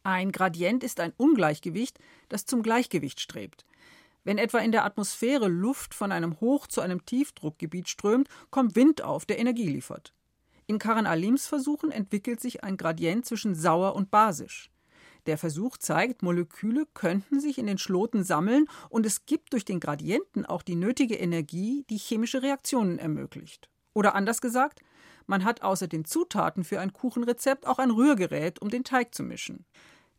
Ein 0.05 0.33
Gradient 0.33 0.85
ist 0.85 1.01
ein 1.01 1.13
Ungleichgewicht, 1.17 1.99
das 2.29 2.47
zum 2.47 2.63
Gleichgewicht 2.63 3.21
strebt. 3.21 3.65
Wenn 4.25 4.39
etwa 4.39 4.59
in 4.59 4.73
der 4.73 4.85
Atmosphäre 4.85 5.49
Luft 5.49 5.95
von 5.95 6.13
einem 6.13 6.39
Hoch- 6.41 6.67
zu 6.67 6.81
einem 6.81 7.05
Tiefdruckgebiet 7.05 7.89
strömt, 7.89 8.29
kommt 8.51 8.77
Wind 8.77 9.03
auf, 9.03 9.27
der 9.27 9.39
Energie 9.39 9.69
liefert. 9.69 10.13
In 10.71 10.79
Karan 10.79 11.07
Alims 11.07 11.47
Versuchen 11.47 11.91
entwickelt 11.91 12.41
sich 12.41 12.63
ein 12.63 12.77
Gradient 12.77 13.25
zwischen 13.25 13.55
sauer 13.55 13.97
und 13.97 14.11
basisch. 14.11 14.71
Der 15.25 15.39
Versuch 15.39 15.79
zeigt, 15.79 16.23
Moleküle 16.23 16.87
könnten 16.93 17.41
sich 17.41 17.57
in 17.57 17.67
den 17.67 17.79
Schloten 17.79 18.23
sammeln 18.23 18.67
und 18.91 19.07
es 19.07 19.25
gibt 19.25 19.55
durch 19.55 19.65
den 19.65 19.81
Gradienten 19.81 20.45
auch 20.45 20.61
die 20.61 20.75
nötige 20.75 21.15
Energie, 21.15 21.87
die 21.89 21.97
chemische 21.97 22.43
Reaktionen 22.43 22.99
ermöglicht. 22.99 23.71
Oder 23.95 24.15
anders 24.15 24.43
gesagt, 24.43 24.81
man 25.27 25.43
hat 25.43 25.63
außer 25.63 25.89
den 25.89 26.05
Zutaten 26.05 26.65
für 26.65 26.81
ein 26.81 26.93
Kuchenrezept 26.93 27.67
auch 27.67 27.79
ein 27.79 27.91
Rührgerät, 27.91 28.61
um 28.61 28.69
den 28.69 28.85
Teig 28.85 29.15
zu 29.15 29.23
mischen. 29.23 29.65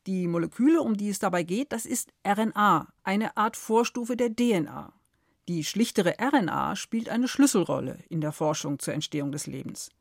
Die 0.08 0.28
Moleküle, 0.28 0.82
um 0.82 0.98
die 0.98 1.10
es 1.10 1.20
dabei 1.20 1.44
geht, 1.44 1.72
das 1.72 1.86
ist 1.86 2.12
RNA, 2.28 2.88
eine 3.04 3.38
Art 3.38 3.56
Vorstufe 3.56 4.18
der 4.18 4.36
DNA. 4.36 4.94
Die 5.48 5.64
schlichtere 5.64 6.16
RNA 6.20 6.76
spielt 6.76 7.08
eine 7.08 7.28
Schlüsselrolle 7.28 8.00
in 8.10 8.20
der 8.20 8.32
Forschung 8.32 8.80
zur 8.80 8.96
Entstehung 8.96 9.32
des 9.32 9.46
Lebens. 9.46 9.92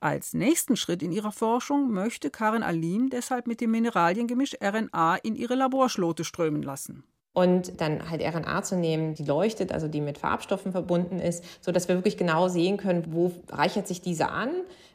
Als 0.00 0.34
nächsten 0.34 0.76
Schritt 0.76 1.02
in 1.02 1.12
ihrer 1.12 1.32
Forschung 1.32 1.90
möchte 1.90 2.30
Karin 2.30 2.62
Alim 2.62 3.10
deshalb 3.10 3.46
mit 3.46 3.60
dem 3.60 3.70
Mineraliengemisch 3.70 4.56
RNA 4.62 5.16
in 5.16 5.36
ihre 5.36 5.54
Laborschlote 5.54 6.24
strömen 6.24 6.62
lassen. 6.62 7.04
Und 7.32 7.80
dann 7.80 8.10
halt 8.10 8.22
RNA 8.22 8.62
zu 8.62 8.76
nehmen, 8.76 9.14
die 9.14 9.24
leuchtet, 9.24 9.72
also 9.72 9.86
die 9.86 10.00
mit 10.00 10.18
Farbstoffen 10.18 10.72
verbunden 10.72 11.20
ist, 11.20 11.44
sodass 11.60 11.86
wir 11.86 11.94
wirklich 11.94 12.16
genau 12.16 12.48
sehen 12.48 12.76
können, 12.76 13.12
wo 13.12 13.32
reichert 13.50 13.86
sich 13.86 14.00
diese 14.00 14.30
an 14.30 14.50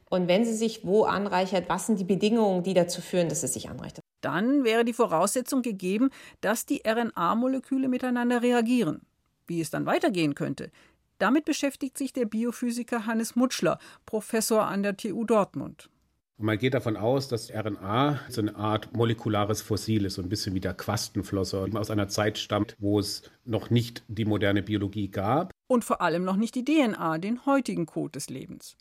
und 0.09 0.27
wenn 0.27 0.43
sie 0.43 0.55
sich 0.55 0.85
wo 0.85 1.03
anreichert, 1.03 1.69
was 1.69 1.85
sind 1.85 1.99
die 1.99 2.03
Bedingungen, 2.03 2.63
die 2.63 2.73
dazu 2.73 2.99
führen, 2.99 3.29
dass 3.29 3.43
es 3.43 3.53
sich 3.53 3.69
anreichert 3.69 4.01
dann 4.25 4.63
wäre 4.63 4.83
die 4.83 4.93
Voraussetzung 4.93 5.61
gegeben, 5.61 6.09
dass 6.41 6.65
die 6.65 6.81
RNA-Moleküle 6.83 7.87
miteinander 7.87 8.41
reagieren. 8.41 9.01
Wie 9.45 9.61
es 9.61 9.69
dann 9.69 9.85
weitergehen 9.85 10.33
könnte, 10.33 10.71
damit 11.17 11.45
beschäftigt 11.45 11.97
sich 11.97 12.13
der 12.13 12.25
Biophysiker 12.25 13.05
Hannes 13.05 13.35
Mutschler, 13.35 13.79
Professor 14.05 14.65
an 14.65 14.83
der 14.83 14.97
TU 14.97 15.23
Dortmund. 15.23 15.89
man 16.37 16.57
geht 16.57 16.73
davon 16.73 16.97
aus, 16.97 17.27
dass 17.27 17.49
RNA 17.49 18.19
so 18.29 18.41
eine 18.41 18.55
Art 18.55 18.95
molekulares 18.95 19.61
Fossil 19.61 20.05
ist, 20.05 20.15
so 20.15 20.21
ein 20.21 20.29
bisschen 20.29 20.53
wie 20.53 20.59
der 20.59 20.73
Quastenflosser, 20.73 21.67
aus 21.75 21.89
einer 21.89 22.09
Zeit 22.09 22.37
stammt, 22.37 22.75
wo 22.79 22.99
es 22.99 23.23
noch 23.45 23.69
nicht 23.69 24.03
die 24.07 24.25
moderne 24.25 24.61
Biologie 24.61 25.09
gab. 25.09 25.51
Und 25.67 25.85
vor 25.85 26.01
allem 26.01 26.23
noch 26.23 26.35
nicht 26.35 26.55
die 26.55 26.65
DNA, 26.65 27.17
den 27.19 27.45
heutigen 27.45 27.85
Code 27.85 28.11
des 28.11 28.29
Lebens. 28.29 28.75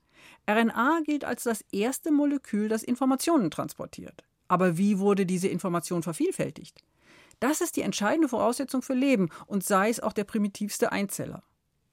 RNA 0.48 1.00
gilt 1.04 1.24
als 1.24 1.44
das 1.44 1.64
erste 1.72 2.10
Molekül, 2.10 2.68
das 2.68 2.82
Informationen 2.82 3.50
transportiert. 3.50 4.24
Aber 4.48 4.76
wie 4.76 4.98
wurde 4.98 5.26
diese 5.26 5.48
Information 5.48 6.02
vervielfältigt? 6.02 6.82
Das 7.40 7.60
ist 7.60 7.76
die 7.76 7.82
entscheidende 7.82 8.28
Voraussetzung 8.28 8.82
für 8.82 8.94
Leben 8.94 9.30
und 9.46 9.64
sei 9.64 9.88
es 9.88 10.00
auch 10.00 10.12
der 10.12 10.24
primitivste 10.24 10.92
Einzeller. 10.92 11.42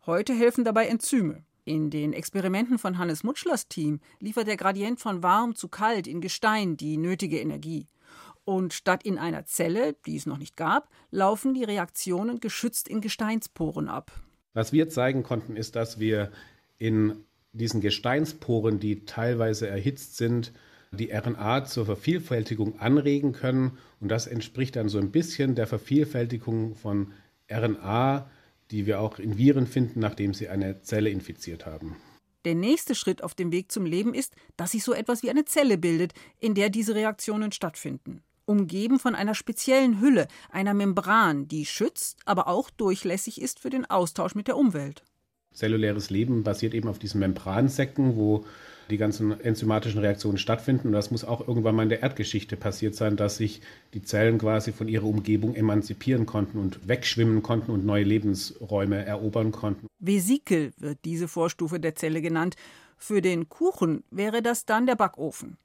Heute 0.07 0.33
helfen 0.33 0.63
dabei 0.63 0.87
Enzyme. 0.87 1.43
In 1.63 1.91
den 1.91 2.13
Experimenten 2.13 2.79
von 2.79 2.97
Hannes 2.97 3.23
Mutschlers 3.23 3.67
Team 3.67 3.99
liefert 4.19 4.47
der 4.47 4.57
Gradient 4.57 4.99
von 4.99 5.21
warm 5.21 5.53
zu 5.53 5.67
kalt 5.67 6.07
in 6.07 6.21
Gestein 6.21 6.75
die 6.75 6.97
nötige 6.97 7.39
Energie. 7.39 7.85
Und 8.43 8.73
statt 8.73 9.03
in 9.03 9.19
einer 9.19 9.45
Zelle, 9.45 9.95
die 10.07 10.15
es 10.15 10.25
noch 10.25 10.39
nicht 10.39 10.57
gab, 10.57 10.89
laufen 11.11 11.53
die 11.53 11.63
Reaktionen 11.63 12.39
geschützt 12.39 12.87
in 12.87 12.99
Gesteinsporen 12.99 13.89
ab. 13.89 14.11
Was 14.55 14.73
wir 14.73 14.89
zeigen 14.89 15.21
konnten, 15.21 15.55
ist, 15.55 15.75
dass 15.75 15.99
wir 15.99 16.31
in 16.79 17.23
diesen 17.53 17.79
Gesteinsporen, 17.79 18.79
die 18.79 19.05
teilweise 19.05 19.67
erhitzt 19.67 20.17
sind, 20.17 20.51
die 20.91 21.11
RNA 21.11 21.65
zur 21.65 21.85
Vervielfältigung 21.85 22.79
anregen 22.79 23.33
können. 23.33 23.77
Und 23.99 24.09
das 24.09 24.25
entspricht 24.25 24.77
dann 24.77 24.89
so 24.89 24.97
ein 24.97 25.11
bisschen 25.11 25.53
der 25.53 25.67
Vervielfältigung 25.67 26.73
von 26.73 27.13
RNA, 27.51 28.27
die 28.71 28.85
wir 28.85 28.99
auch 29.01 29.19
in 29.19 29.37
Viren 29.37 29.67
finden, 29.67 29.99
nachdem 29.99 30.33
sie 30.33 30.49
eine 30.49 30.81
Zelle 30.81 31.09
infiziert 31.09 31.65
haben. 31.65 31.97
Der 32.45 32.55
nächste 32.55 32.95
Schritt 32.95 33.23
auf 33.23 33.35
dem 33.35 33.51
Weg 33.51 33.71
zum 33.71 33.85
Leben 33.85 34.13
ist, 34.13 34.33
dass 34.57 34.71
sich 34.71 34.83
so 34.83 34.93
etwas 34.93 35.21
wie 35.21 35.29
eine 35.29 35.45
Zelle 35.45 35.77
bildet, 35.77 36.13
in 36.39 36.55
der 36.55 36.69
diese 36.69 36.95
Reaktionen 36.95 37.51
stattfinden. 37.51 38.23
Umgeben 38.45 38.97
von 38.97 39.13
einer 39.13 39.35
speziellen 39.35 40.01
Hülle, 40.01 40.27
einer 40.49 40.73
Membran, 40.73 41.47
die 41.47 41.65
schützt, 41.65 42.17
aber 42.25 42.47
auch 42.47 42.71
durchlässig 42.71 43.39
ist 43.39 43.59
für 43.59 43.69
den 43.69 43.85
Austausch 43.85 44.33
mit 44.33 44.47
der 44.47 44.57
Umwelt. 44.57 45.03
Zelluläres 45.53 46.09
Leben 46.09 46.43
basiert 46.43 46.73
eben 46.73 46.89
auf 46.89 46.97
diesen 46.97 47.19
Membransäcken, 47.19 48.15
wo 48.15 48.45
die 48.91 48.97
ganzen 48.97 49.39
enzymatischen 49.39 49.99
Reaktionen 49.99 50.37
stattfinden. 50.37 50.87
Und 50.87 50.93
das 50.93 51.09
muss 51.09 51.23
auch 51.23 51.47
irgendwann 51.47 51.75
mal 51.75 51.83
in 51.83 51.89
der 51.89 52.03
Erdgeschichte 52.03 52.57
passiert 52.57 52.95
sein, 52.95 53.15
dass 53.15 53.37
sich 53.37 53.61
die 53.93 54.01
Zellen 54.03 54.37
quasi 54.37 54.71
von 54.71 54.87
ihrer 54.87 55.05
Umgebung 55.05 55.55
emanzipieren 55.55 56.25
konnten 56.25 56.59
und 56.59 56.87
wegschwimmen 56.87 57.41
konnten 57.41 57.71
und 57.71 57.85
neue 57.85 58.03
Lebensräume 58.03 59.03
erobern 59.05 59.51
konnten. 59.51 59.87
Vesikel 59.99 60.73
wird 60.77 60.99
diese 61.05 61.27
Vorstufe 61.27 61.79
der 61.79 61.95
Zelle 61.95 62.21
genannt. 62.21 62.55
Für 62.97 63.21
den 63.21 63.49
Kuchen 63.49 64.03
wäre 64.11 64.41
das 64.41 64.65
dann 64.65 64.85
der 64.85 64.95
Backofen. 64.95 65.57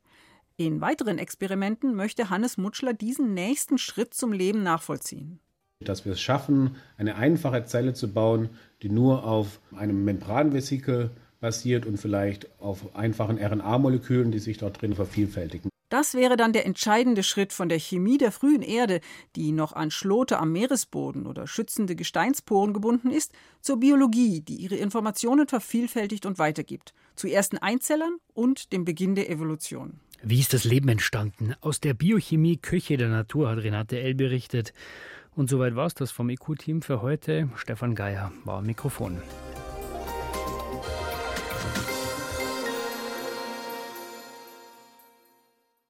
In 0.56 0.80
weiteren 0.80 1.18
Experimenten 1.18 1.94
möchte 1.94 2.30
Hannes 2.30 2.56
Mutschler 2.56 2.94
diesen 2.94 3.34
nächsten 3.34 3.76
Schritt 3.76 4.14
zum 4.14 4.32
Leben 4.32 4.62
nachvollziehen. 4.62 5.38
Dass 5.80 6.06
wir 6.06 6.12
es 6.12 6.20
schaffen, 6.22 6.76
eine 6.96 7.16
einfache 7.16 7.64
Zelle 7.64 7.92
zu 7.92 8.10
bauen, 8.10 8.48
die 8.80 8.88
nur 8.88 9.24
auf 9.24 9.60
einem 9.76 10.04
Membranvesikel 10.04 11.10
basiert 11.40 11.86
und 11.86 11.98
vielleicht 11.98 12.48
auf 12.60 12.94
einfachen 12.96 13.38
RNA-Molekülen, 13.38 14.30
die 14.30 14.38
sich 14.38 14.58
dort 14.58 14.80
drin 14.80 14.94
vervielfältigen. 14.94 15.70
Das 15.88 16.14
wäre 16.14 16.36
dann 16.36 16.52
der 16.52 16.66
entscheidende 16.66 17.22
Schritt 17.22 17.52
von 17.52 17.68
der 17.68 17.78
Chemie 17.78 18.18
der 18.18 18.32
frühen 18.32 18.62
Erde, 18.62 19.00
die 19.36 19.52
noch 19.52 19.72
an 19.72 19.92
Schlote 19.92 20.38
am 20.38 20.50
Meeresboden 20.50 21.26
oder 21.26 21.46
schützende 21.46 21.94
Gesteinsporen 21.94 22.74
gebunden 22.74 23.10
ist, 23.10 23.32
zur 23.60 23.78
Biologie, 23.78 24.40
die 24.40 24.56
ihre 24.56 24.74
Informationen 24.74 25.46
vervielfältigt 25.46 26.26
und 26.26 26.40
weitergibt, 26.40 26.92
zu 27.14 27.28
ersten 27.28 27.58
Einzellern 27.58 28.16
und 28.34 28.72
dem 28.72 28.84
Beginn 28.84 29.14
der 29.14 29.30
Evolution. 29.30 30.00
Wie 30.22 30.40
ist 30.40 30.54
das 30.54 30.64
Leben 30.64 30.88
entstanden? 30.88 31.54
Aus 31.60 31.80
der 31.80 31.94
Biochemie 31.94 32.56
Küche 32.56 32.96
der 32.96 33.08
Natur 33.08 33.48
hat 33.48 33.58
Renate 33.58 34.00
L. 34.00 34.14
berichtet. 34.14 34.72
Und 35.36 35.48
soweit 35.48 35.76
war 35.76 35.86
es 35.86 35.94
das 35.94 36.10
vom 36.10 36.30
EQ-Team 36.30 36.82
für 36.82 37.00
heute. 37.00 37.48
Stefan 37.54 37.94
Geier 37.94 38.32
war 38.44 38.58
am 38.58 38.66
Mikrofon. 38.66 39.22